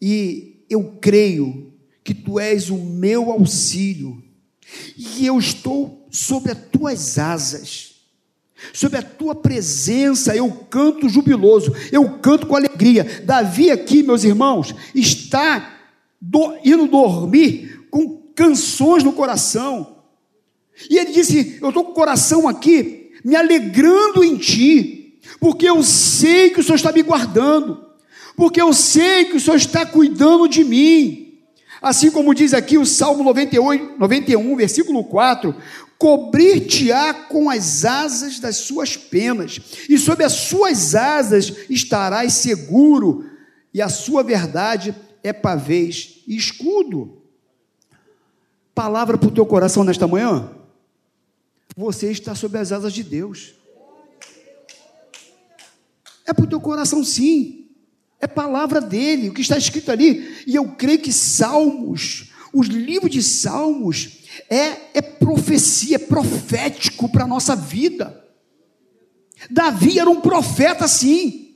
e 0.00 0.64
eu 0.68 0.98
creio 1.00 1.72
que 2.02 2.12
tu 2.12 2.40
és 2.40 2.70
o 2.70 2.76
meu 2.76 3.30
auxílio, 3.30 4.22
e 4.96 5.26
eu 5.26 5.38
estou 5.38 6.06
sobre 6.10 6.52
as 6.52 6.58
tuas 6.70 7.18
asas, 7.18 7.94
sobre 8.72 8.98
a 8.98 9.02
tua 9.02 9.34
presença, 9.34 10.34
eu 10.34 10.50
canto 10.70 11.08
jubiloso, 11.08 11.74
eu 11.92 12.18
canto 12.18 12.46
com 12.46 12.56
alegria. 12.56 13.22
Davi, 13.24 13.70
aqui, 13.70 14.02
meus 14.02 14.24
irmãos, 14.24 14.74
está 14.94 15.78
do, 16.20 16.56
indo 16.64 16.86
dormir 16.86 17.86
com 17.90 18.22
canções 18.34 19.04
no 19.04 19.12
coração, 19.12 19.94
e 20.90 20.98
ele 20.98 21.12
disse: 21.12 21.58
Eu 21.60 21.68
estou 21.68 21.84
com 21.84 21.92
o 21.92 21.94
coração 21.94 22.48
aqui 22.48 23.04
me 23.24 23.34
alegrando 23.34 24.22
em 24.22 24.36
ti, 24.36 25.18
porque 25.40 25.68
eu 25.68 25.82
sei 25.82 26.50
que 26.50 26.60
o 26.60 26.62
Senhor 26.62 26.76
está 26.76 26.92
me 26.92 27.02
guardando, 27.02 27.82
porque 28.36 28.60
eu 28.60 28.72
sei 28.72 29.24
que 29.24 29.36
o 29.36 29.40
Senhor 29.40 29.56
está 29.56 29.86
cuidando 29.86 30.46
de 30.46 30.62
mim. 30.62 31.23
Assim 31.84 32.10
como 32.10 32.34
diz 32.34 32.54
aqui 32.54 32.78
o 32.78 32.86
Salmo 32.86 33.22
98, 33.22 33.98
91, 33.98 34.56
versículo 34.56 35.04
4: 35.04 35.54
Cobrir-te-á 35.98 37.12
com 37.12 37.50
as 37.50 37.84
asas 37.84 38.40
das 38.40 38.56
suas 38.56 38.96
penas, 38.96 39.60
e 39.86 39.98
sob 39.98 40.24
as 40.24 40.32
suas 40.32 40.94
asas 40.94 41.52
estarás 41.68 42.32
seguro, 42.32 43.28
e 43.72 43.82
a 43.82 43.90
sua 43.90 44.22
verdade 44.22 44.94
é 45.22 45.30
pavês 45.30 46.22
e 46.26 46.34
escudo. 46.34 47.22
Palavra 48.74 49.18
para 49.18 49.28
o 49.28 49.32
teu 49.32 49.44
coração 49.44 49.84
nesta 49.84 50.08
manhã? 50.08 50.50
Você 51.76 52.10
está 52.10 52.34
sob 52.34 52.56
as 52.56 52.72
asas 52.72 52.94
de 52.94 53.02
Deus. 53.02 53.56
É 56.24 56.32
para 56.32 56.46
o 56.46 56.48
teu 56.48 56.62
coração, 56.62 57.04
sim. 57.04 57.63
É 58.24 58.26
palavra 58.26 58.80
dele, 58.80 59.28
o 59.28 59.34
que 59.34 59.42
está 59.42 59.58
escrito 59.58 59.92
ali. 59.92 60.34
E 60.46 60.54
eu 60.54 60.66
creio 60.68 60.98
que 60.98 61.12
Salmos, 61.12 62.32
os 62.54 62.68
livros 62.68 63.10
de 63.10 63.22
Salmos, 63.22 64.20
é, 64.48 64.78
é 64.94 65.02
profecia, 65.02 65.96
é 65.96 65.98
profético 65.98 67.06
para 67.06 67.24
a 67.24 67.26
nossa 67.26 67.54
vida. 67.54 68.24
Davi 69.50 69.98
era 69.98 70.08
um 70.08 70.22
profeta, 70.22 70.88
sim. 70.88 71.54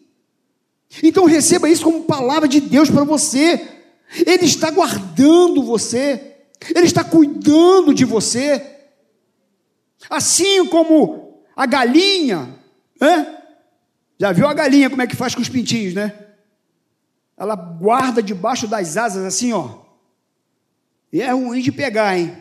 Então 1.03 1.25
receba 1.25 1.71
isso 1.71 1.85
como 1.85 2.05
palavra 2.05 2.47
de 2.47 2.61
Deus 2.61 2.91
para 2.91 3.03
você. 3.03 3.67
Ele 4.27 4.45
está 4.45 4.71
guardando 4.71 5.63
você, 5.63 6.37
ele 6.77 6.85
está 6.85 7.03
cuidando 7.03 7.95
de 7.95 8.05
você. 8.05 8.63
Assim 10.11 10.67
como 10.67 11.43
a 11.57 11.65
galinha, 11.65 12.55
né? 13.01 13.39
Já 14.19 14.33
viu 14.33 14.47
a 14.47 14.53
galinha 14.53 14.91
como 14.91 15.01
é 15.01 15.07
que 15.07 15.17
faz 15.17 15.35
com 15.35 15.41
os 15.41 15.49
pintinhos, 15.49 15.95
né? 15.95 16.28
Ela 17.39 17.55
guarda 17.55 18.23
debaixo 18.23 18.67
das 18.67 18.97
asas 18.97 19.25
assim, 19.25 19.53
ó. 19.53 19.79
E 21.13 21.23
é 21.23 21.31
ruim 21.31 21.63
de 21.63 21.71
pegar, 21.71 22.19
hein? 22.19 22.37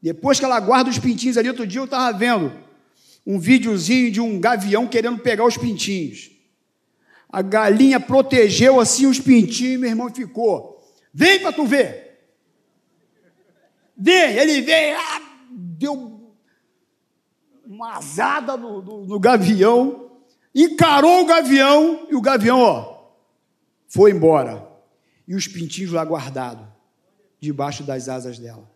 Depois 0.00 0.38
que 0.38 0.44
ela 0.44 0.60
guarda 0.60 0.88
os 0.88 0.98
pintinhos 0.98 1.36
ali, 1.36 1.48
outro 1.48 1.66
dia 1.66 1.80
eu 1.80 1.84
estava 1.84 2.16
vendo 2.16 2.52
um 3.26 3.38
videozinho 3.38 4.10
de 4.10 4.20
um 4.20 4.40
gavião 4.40 4.86
querendo 4.86 5.18
pegar 5.18 5.44
os 5.44 5.56
pintinhos. 5.56 6.30
A 7.28 7.42
galinha 7.42 7.98
protegeu 7.98 8.80
assim 8.80 9.06
os 9.06 9.18
pintinhos, 9.18 9.80
meu 9.80 9.90
irmão 9.90 10.12
ficou. 10.12 10.80
Vem 11.12 11.40
para 11.40 11.52
tu 11.52 11.64
ver. 11.66 12.20
Vem, 13.96 14.36
ele 14.36 14.60
veio, 14.60 14.96
ah, 14.98 15.22
deu 15.50 16.20
uma 17.66 17.96
azada 17.96 18.56
no, 18.56 18.82
no, 18.82 19.06
no 19.06 19.20
gavião, 19.20 20.10
encarou 20.54 21.22
o 21.22 21.26
gavião 21.26 22.06
e 22.10 22.14
o 22.14 22.20
gavião, 22.20 22.60
ó, 22.60 22.91
foi 23.92 24.10
embora. 24.10 24.66
E 25.28 25.34
os 25.34 25.46
pintinhos 25.46 25.92
lá 25.92 26.02
guardados, 26.02 26.66
debaixo 27.38 27.84
das 27.84 28.08
asas 28.08 28.38
dela. 28.38 28.68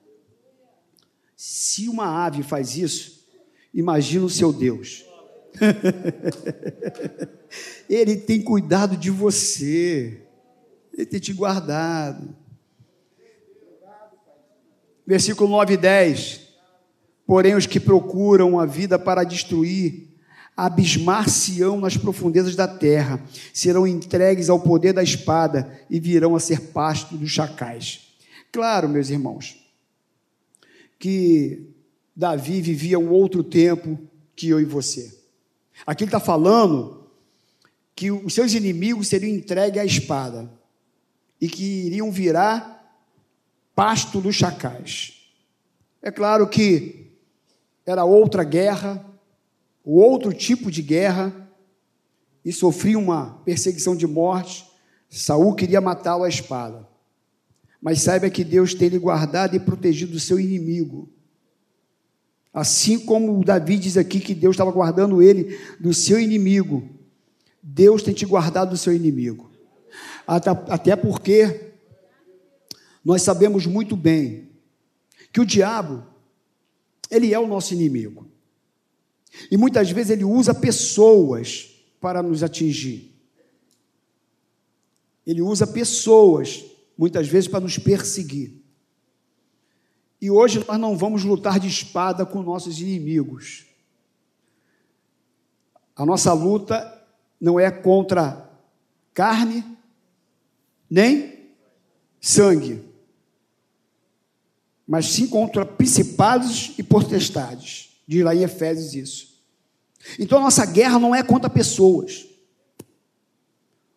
Se 1.35 1.89
uma 1.89 2.27
ave 2.27 2.43
faz 2.43 2.77
isso, 2.77 3.27
imagina 3.73 4.27
o 4.27 4.31
seu 4.31 4.53
Deus. 4.53 5.07
Ele 7.89 8.17
tem 8.17 8.43
cuidado 8.43 8.95
de 8.95 9.11
você, 9.11 10.27
ele 10.93 11.07
tem 11.07 11.21
te 11.21 11.33
guardado. 11.33 12.37
Versículo 15.07 15.49
9 15.49 15.75
e 15.75 15.77
10. 15.77 16.41
Porém, 17.25 17.55
os 17.55 17.65
que 17.65 17.79
procuram 17.79 18.59
a 18.59 18.67
vida 18.67 18.99
para 18.99 19.25
destruir, 19.25 20.06
abismar-se-ão 20.57 21.81
nas 21.81 21.97
profundezas 21.97 22.57
da 22.57 22.67
terra, 22.67 23.23
serão 23.53 23.87
entregues 23.87 24.49
ao 24.49 24.59
poder 24.59 24.95
da 24.95 25.03
espada 25.03 25.81
e 25.91 26.01
virão 26.01 26.35
a 26.35 26.41
ser 26.41 26.61
pasto 26.73 27.17
dos 27.17 27.31
chacais. 27.31 28.07
Claro, 28.51 28.89
meus 28.89 29.11
irmãos, 29.11 29.57
que 30.99 31.75
Davi 32.17 32.63
vivia 32.63 32.99
um 32.99 33.11
outro 33.11 33.45
tempo 33.45 33.99
que 34.35 34.49
eu 34.49 34.59
e 34.59 34.65
você. 34.65 35.15
Aqui 35.87 36.05
ele 36.05 36.09
está 36.09 36.21
falando 36.21 37.07
que 37.95 38.11
os 38.11 38.33
seus 38.33 38.55
inimigos 38.55 39.09
seriam 39.09 39.35
entregues 39.35 39.81
à 39.81 39.85
espada 39.85 40.51
e 41.39 41.49
que 41.49 41.87
iriam 41.87 42.11
virar 42.11 42.77
pasto 43.75 44.23
dos 44.23 44.35
chacais. 44.35 45.13
É 46.01 46.11
claro 46.11 46.49
que 46.49 47.11
era 47.85 48.05
outra 48.05 48.43
guerra, 48.43 49.05
outro 49.95 50.33
tipo 50.33 50.71
de 50.71 50.83
guerra, 50.83 51.47
e 52.45 52.53
sofria 52.53 52.99
uma 52.99 53.43
perseguição 53.45 53.97
de 53.97 54.07
morte. 54.07 54.65
Saul 55.11 55.55
queria 55.55 55.81
matá-lo 55.81 56.23
à 56.23 56.29
espada. 56.29 56.89
Mas 57.81 58.03
saiba 58.03 58.31
que 58.31 58.45
Deus 58.45 58.73
tem 58.73 58.89
lhe 58.89 58.99
guardado 58.99 59.57
e 59.57 59.61
protegido 59.61 60.13
do 60.13 60.21
seu 60.21 60.39
inimigo. 60.39 61.09
Assim 62.53 62.99
como 62.99 63.45
Davi 63.45 63.77
diz 63.77 63.97
aqui 63.97 64.21
que 64.21 64.35
Deus 64.35 64.55
estava 64.55 64.71
guardando 64.71 65.21
ele 65.21 65.59
do 65.81 65.93
seu 65.93 66.21
inimigo, 66.21 66.89
Deus 67.61 68.03
tem 68.03 68.15
te 68.15 68.25
guardado 68.25 68.71
do 68.71 68.77
seu 68.77 68.95
inimigo. 68.95 69.51
Até 70.27 70.95
porque 70.97 71.73
nós 73.05 73.23
sabemos 73.23 73.67
muito 73.67 73.97
bem 73.97 74.51
que 75.33 75.41
o 75.41 75.45
diabo, 75.45 76.05
ele 77.11 77.35
é 77.35 77.39
o 77.39 77.47
nosso 77.47 77.75
inimigo. 77.75 78.27
E 79.51 79.57
muitas 79.57 79.91
vezes 79.91 80.11
ele 80.11 80.25
usa 80.25 80.55
pessoas 80.55 81.71
para 82.01 82.23
nos 82.23 82.43
atingir. 82.43 83.13
Ele 85.27 85.43
usa 85.43 85.67
pessoas, 85.67 86.65
muitas 86.97 87.27
vezes, 87.27 87.49
para 87.49 87.61
nos 87.61 87.79
perseguir. 87.79 88.55
E 90.21 90.31
hoje 90.31 90.65
nós 90.67 90.79
não 90.79 90.97
vamos 90.97 91.25
lutar 91.25 91.59
de 91.59 91.69
espada 91.69 92.25
com 92.25 92.43
nossos 92.43 92.81
inimigos. 92.81 93.67
A 95.95 96.07
nossa 96.07 96.33
luta 96.33 96.93
não 97.41 97.59
é 97.59 97.71
contra 97.71 98.51
carne, 99.13 99.65
nem 100.89 101.51
sangue, 102.21 102.83
mas 104.87 105.07
sim 105.07 105.27
contra 105.27 105.67
principados 105.67 106.73
e 106.79 106.83
potestades. 106.83 107.86
Diz 108.07 108.25
lá 108.25 108.35
em 108.35 108.43
Efésios 108.43 108.95
isso. 108.95 109.37
Então 110.19 110.39
a 110.39 110.43
nossa 110.43 110.65
guerra 110.65 110.99
não 110.99 111.15
é 111.15 111.23
contra 111.23 111.51
pessoas. 111.51 112.27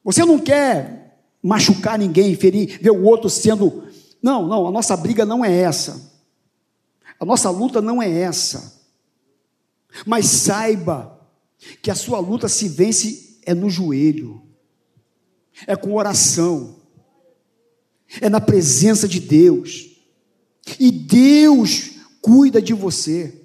Você 0.04 0.26
não 0.26 0.40
quer 0.40 1.20
machucar 1.42 1.98
ninguém, 1.98 2.36
ferir, 2.36 2.80
ver 2.82 2.92
o 2.92 3.04
outro 3.04 3.30
sendo. 3.30 3.84
Não, 4.22 4.48
não, 4.48 4.68
a 4.68 4.72
nossa 4.72 4.98
briga 4.98 5.26
não 5.26 5.44
é 5.46 5.54
essa. 5.54 6.10
A 7.20 7.26
nossa 7.26 7.50
luta 7.50 7.82
não 7.82 8.02
é 8.02 8.10
essa. 8.10 8.80
Mas 10.06 10.26
saiba 10.26 11.20
que 11.82 11.92
a 11.92 11.96
sua 11.96 12.20
luta 12.20 12.48
se 12.48 12.68
vence 12.70 13.40
é 13.46 13.54
no 13.54 13.70
joelho, 13.70 14.42
é 15.68 15.76
com 15.76 15.94
oração, 15.94 16.78
é 18.22 18.30
na 18.30 18.40
presença 18.40 19.08
de 19.08 19.20
Deus. 19.20 19.90
E 20.80 20.92
Deus 20.92 21.92
cuida 22.22 22.62
de 22.62 22.74
você. 22.74 23.39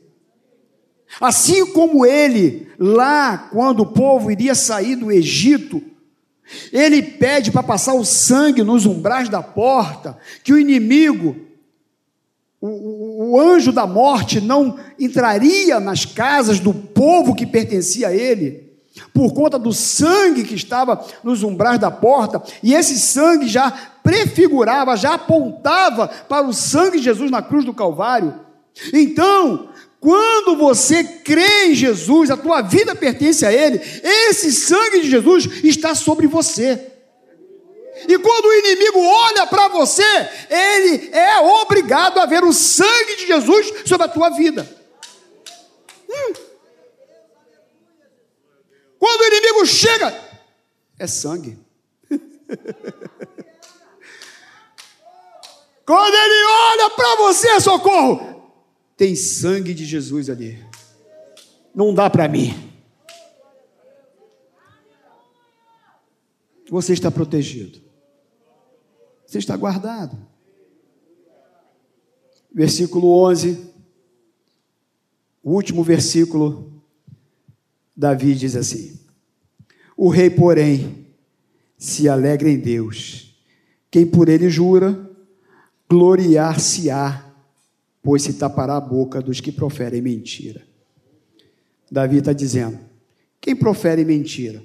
Assim 1.21 1.67
como 1.73 2.05
ele, 2.05 2.69
lá, 2.79 3.49
quando 3.53 3.81
o 3.81 3.87
povo 3.87 4.31
iria 4.31 4.55
sair 4.55 4.97
do 4.97 5.13
Egito, 5.13 5.83
ele 6.73 7.03
pede 7.03 7.51
para 7.51 7.63
passar 7.63 7.95
o 7.95 8.05
sangue 8.05 8.63
nos 8.63 8.87
umbrais 8.87 9.29
da 9.29 9.43
porta, 9.43 10.17
que 10.43 10.53
o 10.53 10.59
inimigo, 10.59 11.37
o, 12.61 13.33
o, 13.33 13.41
anjo 13.41 13.73
da 13.73 13.87
morte, 13.87 14.41
não 14.41 14.79
entraria 14.99 15.81
nas 15.81 16.05
casas 16.05 16.61
do 16.61 16.73
povo 16.75 17.35
que 17.35 17.47
pertencia 17.47 18.09
a 18.09 18.15
ele, 18.15 18.65
por 19.13 19.33
conta 19.33 19.59
do 19.59 19.73
sangue 19.73 20.45
que 20.45 20.55
estava 20.55 21.05
nos 21.23 21.43
umbrais 21.43 21.79
da 21.79 21.91
porta, 21.91 22.43
e 22.63 22.75
esse 22.75 22.99
sangue 22.99 23.49
já 23.49 23.71
prefigurava, 24.03 24.97
já 24.97 25.15
apontava 25.15 26.09
para 26.09 26.47
o 26.47 26.53
sangue 26.53 26.99
de 26.99 27.05
Jesus 27.05 27.31
na 27.31 27.43
cruz 27.43 27.65
do 27.65 27.73
Calvário. 27.73 28.35
Então, 28.93 29.69
quando 30.05 30.55
você 30.59 31.03
crê 31.03 31.69
em 31.69 31.75
Jesus, 31.75 32.31
a 32.31 32.37
tua 32.37 32.61
vida 32.61 32.95
pertence 32.95 33.47
a 33.47 33.51
Ele, 33.51 33.81
esse 34.03 34.53
sangue 34.53 35.01
de 35.01 35.11
Jesus 35.11 35.47
está 35.65 35.95
sobre 35.95 36.27
você. 36.27 36.93
E 38.07 38.19
quando 38.19 38.45
o 38.45 38.53
inimigo 38.53 38.99
olha 39.01 39.47
para 39.47 39.69
você, 39.69 40.05
ele 40.51 41.09
é 41.11 41.39
obrigado 41.63 42.19
a 42.19 42.27
ver 42.27 42.45
o 42.45 42.53
sangue 42.53 43.17
de 43.17 43.27
Jesus 43.29 43.73
sobre 43.87 44.05
a 44.05 44.11
tua 44.11 44.29
vida. 44.29 44.69
Hum. 46.07 46.33
Quando 48.99 49.21
o 49.23 49.25
inimigo 49.25 49.65
chega, 49.65 50.15
é 50.99 51.07
sangue. 51.07 51.59
Quando 55.87 56.15
ele 56.15 56.45
olha 56.45 56.91
para 56.91 57.17
você, 57.17 57.59
socorro, 57.59 58.34
tem 58.97 59.17
sangue 59.17 59.75
de 59.75 59.85
Jesus 59.85 60.31
ali. 60.31 60.59
Não 61.75 61.93
dá 61.93 62.09
para 62.09 62.29
mim. 62.29 62.55
Você 66.71 66.93
está 66.93 67.11
protegido. 67.11 67.81
Você 69.27 69.39
está 69.39 69.57
guardado. 69.57 70.17
Versículo 72.53 73.09
11. 73.09 73.73
O 75.43 75.53
último 75.53 75.83
versículo. 75.83 76.83
Davi 77.97 78.35
diz 78.35 78.57
assim: 78.57 78.99
O 79.97 80.09
rei, 80.09 80.31
porém, 80.31 81.07
se 81.77 82.09
alegra 82.09 82.49
em 82.49 82.59
Deus. 82.59 83.37
Quem 83.91 84.07
por 84.07 84.29
ele 84.29 84.51
jura, 84.51 85.09
gloriar-se-á, 85.89 87.24
pois 88.05 88.23
se 88.23 88.35
tapará 88.35 88.77
a 88.77 88.81
boca 88.81 89.23
dos 89.23 89.41
que 89.41 89.51
proferem 89.51 90.03
mentira. 90.03 90.65
Davi 91.91 92.19
está 92.19 92.35
dizendo: 92.35 92.79
quem 93.41 93.57
profere 93.57 94.05
mentira, 94.05 94.63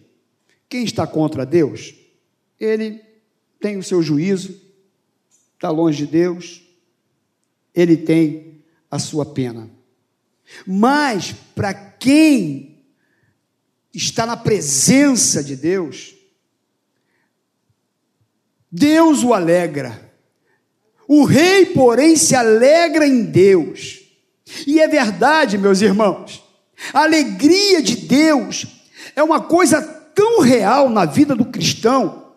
quem 0.67 0.83
está 0.83 1.07
contra 1.07 1.45
Deus, 1.45 1.95
ele 2.59 3.01
tem 3.59 3.77
o 3.77 3.83
seu 3.83 4.03
juízo, 4.03 4.59
está 5.53 5.69
longe 5.69 6.05
de 6.05 6.11
Deus, 6.11 6.61
ele 7.73 7.95
tem 7.95 8.61
a 8.91 8.99
sua 8.99 9.25
pena. 9.25 9.71
Mas 10.67 11.33
para 11.55 11.73
quem 11.73 12.83
está 13.93 14.25
na 14.25 14.35
presença 14.35 15.41
de 15.41 15.55
Deus, 15.55 16.13
Deus 18.69 19.23
o 19.23 19.33
alegra. 19.33 20.08
O 21.09 21.23
rei, 21.23 21.65
porém, 21.65 22.15
se 22.15 22.35
alegra 22.35 23.07
em 23.07 23.23
Deus. 23.23 23.99
E 24.67 24.79
é 24.79 24.87
verdade, 24.87 25.57
meus 25.57 25.81
irmãos, 25.81 26.43
a 26.93 27.01
alegria 27.01 27.81
de 27.81 27.95
Deus 27.95 28.67
é 29.15 29.23
uma 29.23 29.41
coisa 29.41 29.81
tão 29.81 30.39
real 30.39 30.87
na 30.87 31.05
vida 31.05 31.35
do 31.35 31.45
cristão 31.45 32.31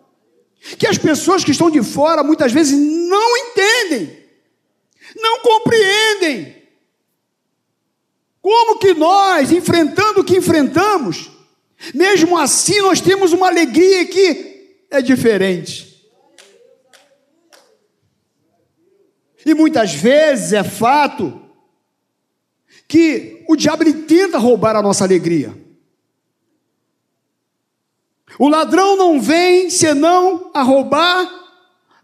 que 0.78 0.86
as 0.86 0.96
pessoas 0.96 1.44
que 1.44 1.50
estão 1.50 1.70
de 1.70 1.82
fora 1.82 2.24
muitas 2.24 2.50
vezes 2.50 2.78
não 2.78 3.36
entendem, 3.36 4.18
não 5.16 5.40
compreendem. 5.40 6.56
Como 8.40 8.78
que 8.78 8.94
nós, 8.94 9.52
enfrentando 9.52 10.20
o 10.20 10.24
que 10.24 10.38
enfrentamos, 10.38 11.30
mesmo 11.92 12.38
assim 12.38 12.80
nós 12.80 13.02
temos 13.02 13.34
uma 13.34 13.48
alegria 13.48 14.06
que 14.06 14.78
é 14.90 15.02
diferente. 15.02 15.91
E 19.44 19.54
muitas 19.54 19.92
vezes 19.94 20.52
é 20.52 20.62
fato 20.62 21.40
que 22.86 23.44
o 23.48 23.56
diabo 23.56 23.84
tenta 24.04 24.38
roubar 24.38 24.76
a 24.76 24.82
nossa 24.82 25.04
alegria. 25.04 25.56
O 28.38 28.48
ladrão 28.48 28.96
não 28.96 29.20
vem 29.20 29.68
senão 29.68 30.50
a 30.54 30.62
roubar, 30.62 31.28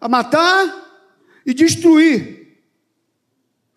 a 0.01 0.09
matar 0.09 1.03
e 1.47 1.55
destruir. 1.55 2.59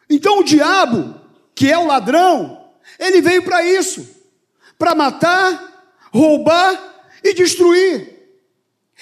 Então 0.10 0.40
o 0.40 0.44
diabo, 0.44 1.20
que 1.56 1.72
é 1.72 1.78
o 1.78 1.88
ladrão, 1.88 2.70
ele 3.00 3.22
veio 3.22 3.44
para 3.44 3.64
isso, 3.64 4.08
para 4.78 4.96
matar, 4.96 5.86
roubar 6.12 7.06
e 7.24 7.34
destruir. 7.34 8.20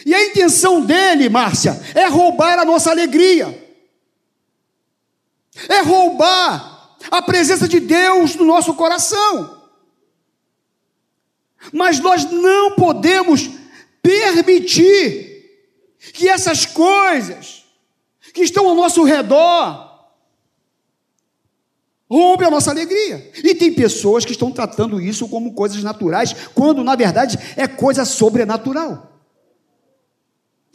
E 0.05 0.13
a 0.13 0.25
intenção 0.25 0.81
dele, 0.81 1.27
Márcia, 1.29 1.79
é 1.95 2.07
roubar 2.07 2.59
a 2.59 2.65
nossa 2.65 2.91
alegria 2.91 3.68
é 5.67 5.81
roubar 5.81 6.97
a 7.11 7.21
presença 7.21 7.67
de 7.67 7.79
Deus 7.79 8.35
no 8.35 8.45
nosso 8.45 8.73
coração. 8.73 9.59
Mas 11.73 11.99
nós 11.99 12.25
não 12.25 12.71
podemos 12.75 13.49
permitir 14.01 15.29
que 16.13 16.29
essas 16.29 16.65
coisas 16.65 17.65
que 18.33 18.41
estão 18.41 18.67
ao 18.67 18.75
nosso 18.75 19.03
redor 19.03 19.89
roubem 22.09 22.47
a 22.47 22.51
nossa 22.51 22.71
alegria. 22.71 23.31
E 23.43 23.53
tem 23.53 23.73
pessoas 23.73 24.25
que 24.25 24.31
estão 24.31 24.51
tratando 24.51 24.99
isso 24.99 25.27
como 25.27 25.53
coisas 25.53 25.83
naturais, 25.83 26.33
quando 26.55 26.83
na 26.83 26.95
verdade 26.95 27.37
é 27.55 27.67
coisa 27.67 28.03
sobrenatural. 28.03 29.21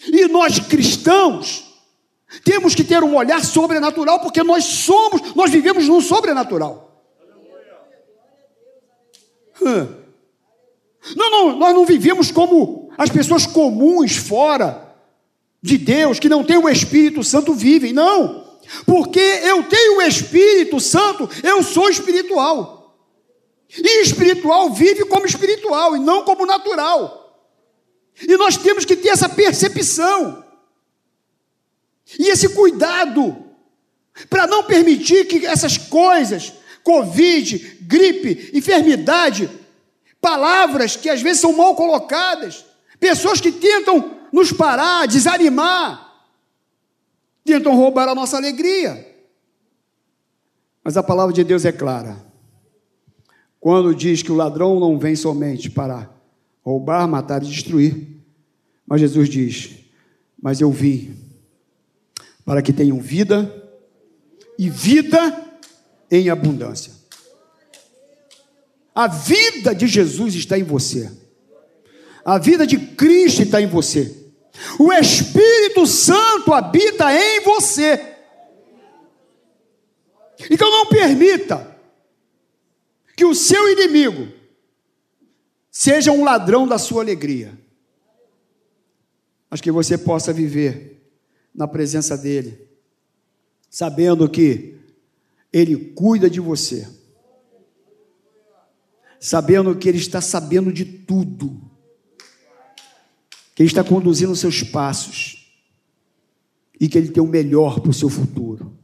E 0.06 0.28
nós 0.28 0.58
cristãos 0.60 1.73
temos 2.42 2.74
que 2.74 2.84
ter 2.84 3.02
um 3.02 3.16
olhar 3.16 3.44
sobrenatural, 3.44 4.20
porque 4.20 4.42
nós 4.42 4.64
somos, 4.64 5.34
nós 5.34 5.50
vivemos 5.50 5.86
num 5.86 6.00
sobrenatural. 6.00 7.02
Não, 11.16 11.30
não, 11.30 11.56
nós 11.56 11.74
não 11.74 11.84
vivemos 11.84 12.30
como 12.30 12.90
as 12.96 13.10
pessoas 13.10 13.46
comuns 13.46 14.16
fora 14.16 14.94
de 15.62 15.78
Deus, 15.78 16.18
que 16.18 16.28
não 16.28 16.44
têm 16.44 16.58
o 16.58 16.68
Espírito 16.68 17.22
Santo, 17.22 17.54
vivem. 17.54 17.92
Não, 17.92 18.44
porque 18.86 19.20
eu 19.20 19.62
tenho 19.64 19.98
o 19.98 20.02
Espírito 20.02 20.80
Santo, 20.80 21.28
eu 21.42 21.62
sou 21.62 21.88
espiritual. 21.88 22.98
E 23.76 24.02
espiritual 24.02 24.70
vive 24.70 25.04
como 25.06 25.26
espiritual 25.26 25.96
e 25.96 26.00
não 26.00 26.24
como 26.24 26.46
natural. 26.46 27.22
E 28.22 28.36
nós 28.36 28.56
temos 28.56 28.84
que 28.84 28.94
ter 28.94 29.08
essa 29.08 29.28
percepção 29.28 30.43
e 32.18 32.28
esse 32.28 32.50
cuidado 32.50 33.44
para 34.28 34.46
não 34.46 34.64
permitir 34.64 35.26
que 35.26 35.46
essas 35.46 35.76
coisas, 35.76 36.52
Covid, 36.82 37.78
gripe, 37.82 38.50
enfermidade, 38.52 39.50
palavras 40.20 40.96
que 40.96 41.08
às 41.08 41.22
vezes 41.22 41.40
são 41.40 41.52
mal 41.52 41.74
colocadas, 41.74 42.64
pessoas 43.00 43.40
que 43.40 43.50
tentam 43.50 44.18
nos 44.32 44.52
parar, 44.52 45.06
desanimar, 45.06 46.24
tentam 47.44 47.74
roubar 47.74 48.08
a 48.08 48.14
nossa 48.14 48.36
alegria. 48.36 49.12
Mas 50.82 50.96
a 50.96 51.02
palavra 51.02 51.32
de 51.32 51.42
Deus 51.42 51.64
é 51.64 51.72
clara. 51.72 52.16
Quando 53.58 53.94
diz 53.94 54.22
que 54.22 54.30
o 54.30 54.36
ladrão 54.36 54.78
não 54.78 54.98
vem 54.98 55.16
somente 55.16 55.70
para 55.70 56.10
roubar, 56.62 57.08
matar 57.08 57.42
e 57.42 57.46
destruir, 57.46 58.20
mas 58.86 59.00
Jesus 59.00 59.28
diz: 59.28 59.70
Mas 60.40 60.60
eu 60.60 60.70
vim 60.70 61.23
para 62.44 62.62
que 62.62 62.72
tenham 62.72 63.00
vida 63.00 63.62
e 64.58 64.68
vida 64.68 65.44
em 66.10 66.28
abundância. 66.28 66.92
A 68.94 69.08
vida 69.08 69.74
de 69.74 69.86
Jesus 69.86 70.34
está 70.34 70.58
em 70.58 70.62
você. 70.62 71.10
A 72.24 72.38
vida 72.38 72.66
de 72.66 72.78
Cristo 72.78 73.42
está 73.42 73.60
em 73.60 73.66
você. 73.66 74.24
O 74.78 74.92
Espírito 74.92 75.86
Santo 75.86 76.52
habita 76.52 77.12
em 77.12 77.40
você. 77.40 78.14
Então 80.50 80.70
não 80.70 80.86
permita 80.86 81.76
que 83.16 83.24
o 83.24 83.34
seu 83.34 83.70
inimigo 83.72 84.28
seja 85.70 86.12
um 86.12 86.22
ladrão 86.22 86.68
da 86.68 86.78
sua 86.78 87.02
alegria. 87.02 87.58
Mas 89.50 89.60
que 89.60 89.72
você 89.72 89.98
possa 89.98 90.32
viver 90.32 90.93
na 91.54 91.68
presença 91.68 92.18
dEle, 92.18 92.58
sabendo 93.70 94.28
que 94.28 94.76
Ele 95.52 95.76
cuida 95.76 96.28
de 96.28 96.40
você, 96.40 96.88
sabendo 99.20 99.76
que 99.76 99.88
Ele 99.88 99.98
está 99.98 100.20
sabendo 100.20 100.72
de 100.72 100.84
tudo, 100.84 101.70
que 103.54 103.62
Ele 103.62 103.70
está 103.70 103.84
conduzindo 103.84 104.32
os 104.32 104.40
seus 104.40 104.64
passos 104.64 105.54
e 106.80 106.88
que 106.88 106.98
Ele 106.98 107.10
tem 107.10 107.22
o 107.22 107.26
melhor 107.26 107.80
para 107.80 107.90
o 107.90 107.94
seu 107.94 108.08
futuro. 108.08 108.76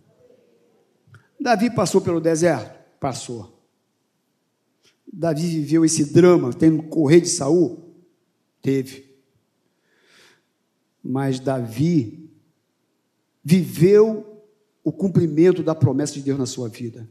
Davi 1.40 1.70
passou 1.70 2.00
pelo 2.00 2.20
deserto? 2.20 2.78
Passou. 3.00 3.58
Davi 5.12 5.42
viveu 5.42 5.84
esse 5.84 6.04
drama, 6.12 6.52
tendo 6.52 6.84
que 6.84 6.88
correr 6.88 7.20
de 7.20 7.28
Saul? 7.28 7.82
Teve. 8.62 9.10
Mas 11.02 11.40
Davi 11.40 12.29
viveu 13.50 14.44
o 14.84 14.92
cumprimento 14.92 15.60
da 15.60 15.74
promessa 15.74 16.14
de 16.14 16.22
Deus 16.22 16.38
na 16.38 16.46
sua 16.46 16.68
vida. 16.68 17.08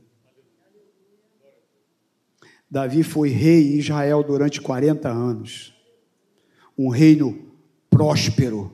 Davi 2.71 3.03
foi 3.03 3.27
rei 3.27 3.73
em 3.73 3.79
Israel 3.79 4.23
durante 4.23 4.61
40 4.61 5.09
anos. 5.09 5.73
Um 6.77 6.87
reino 6.87 7.51
próspero, 7.89 8.71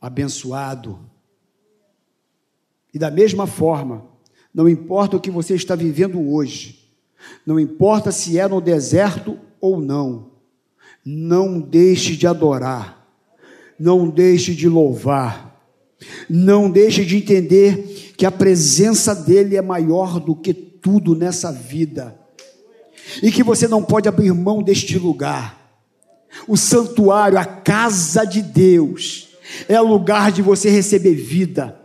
abençoado. 0.00 0.98
E 2.92 2.98
da 2.98 3.12
mesma 3.12 3.46
forma, 3.46 4.04
não 4.52 4.68
importa 4.68 5.16
o 5.16 5.20
que 5.20 5.30
você 5.30 5.54
está 5.54 5.76
vivendo 5.76 6.20
hoje, 6.32 6.92
não 7.46 7.60
importa 7.60 8.10
se 8.10 8.40
é 8.40 8.48
no 8.48 8.60
deserto 8.60 9.38
ou 9.60 9.80
não, 9.80 10.32
não 11.04 11.60
deixe 11.60 12.16
de 12.16 12.26
adorar, 12.26 13.06
não 13.78 14.10
deixe 14.10 14.52
de 14.52 14.68
louvar 14.68 15.51
não 16.28 16.70
deixe 16.70 17.04
de 17.04 17.16
entender 17.16 18.12
que 18.16 18.26
a 18.26 18.30
presença 18.30 19.14
dele 19.14 19.56
é 19.56 19.62
maior 19.62 20.20
do 20.20 20.34
que 20.34 20.52
tudo 20.52 21.14
nessa 21.14 21.50
vida. 21.52 22.18
E 23.22 23.30
que 23.30 23.42
você 23.42 23.66
não 23.66 23.82
pode 23.82 24.08
abrir 24.08 24.32
mão 24.32 24.62
deste 24.62 24.98
lugar. 24.98 25.60
O 26.46 26.56
santuário, 26.56 27.38
a 27.38 27.44
casa 27.44 28.24
de 28.24 28.40
Deus, 28.40 29.28
é 29.68 29.80
o 29.80 29.86
lugar 29.86 30.32
de 30.32 30.40
você 30.40 30.70
receber 30.70 31.14
vida, 31.14 31.78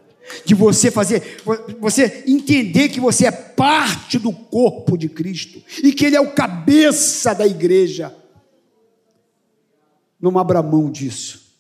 de 0.46 0.54
você 0.54 0.90
fazer, 0.90 1.42
você 1.80 2.24
entender 2.28 2.90
que 2.90 3.00
você 3.00 3.26
é 3.26 3.32
parte 3.32 4.18
do 4.18 4.32
corpo 4.32 4.98
de 4.98 5.10
Cristo 5.10 5.62
e 5.84 5.92
que 5.92 6.06
Ele 6.06 6.16
é 6.16 6.22
o 6.22 6.32
cabeça 6.32 7.34
da 7.34 7.46
igreja. 7.46 8.16
Não 10.20 10.38
abra 10.40 10.64
mão 10.64 10.90
disso, 10.90 11.54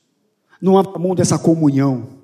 não 0.61 0.77
abra 0.77 0.97
mão 0.97 1.13
dessa 1.13 1.37
comunhão 1.37 2.16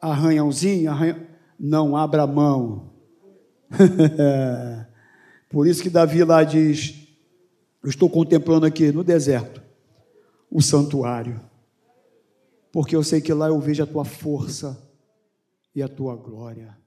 arranhãozinho, 0.00 0.90
arranhão, 0.90 1.20
não 1.58 1.96
abra 1.96 2.26
mão. 2.26 2.90
Por 5.48 5.66
isso 5.66 5.82
que 5.82 5.90
Davi 5.90 6.24
lá 6.24 6.42
diz: 6.42 7.08
Eu 7.82 7.90
estou 7.90 8.08
contemplando 8.08 8.66
aqui 8.66 8.90
no 8.90 9.04
deserto 9.04 9.62
o 10.50 10.62
santuário, 10.62 11.40
porque 12.72 12.96
eu 12.96 13.04
sei 13.04 13.20
que 13.20 13.32
lá 13.32 13.48
eu 13.48 13.60
vejo 13.60 13.82
a 13.82 13.86
tua 13.86 14.04
força 14.04 14.80
e 15.74 15.82
a 15.82 15.88
tua 15.88 16.16
glória. 16.16 16.79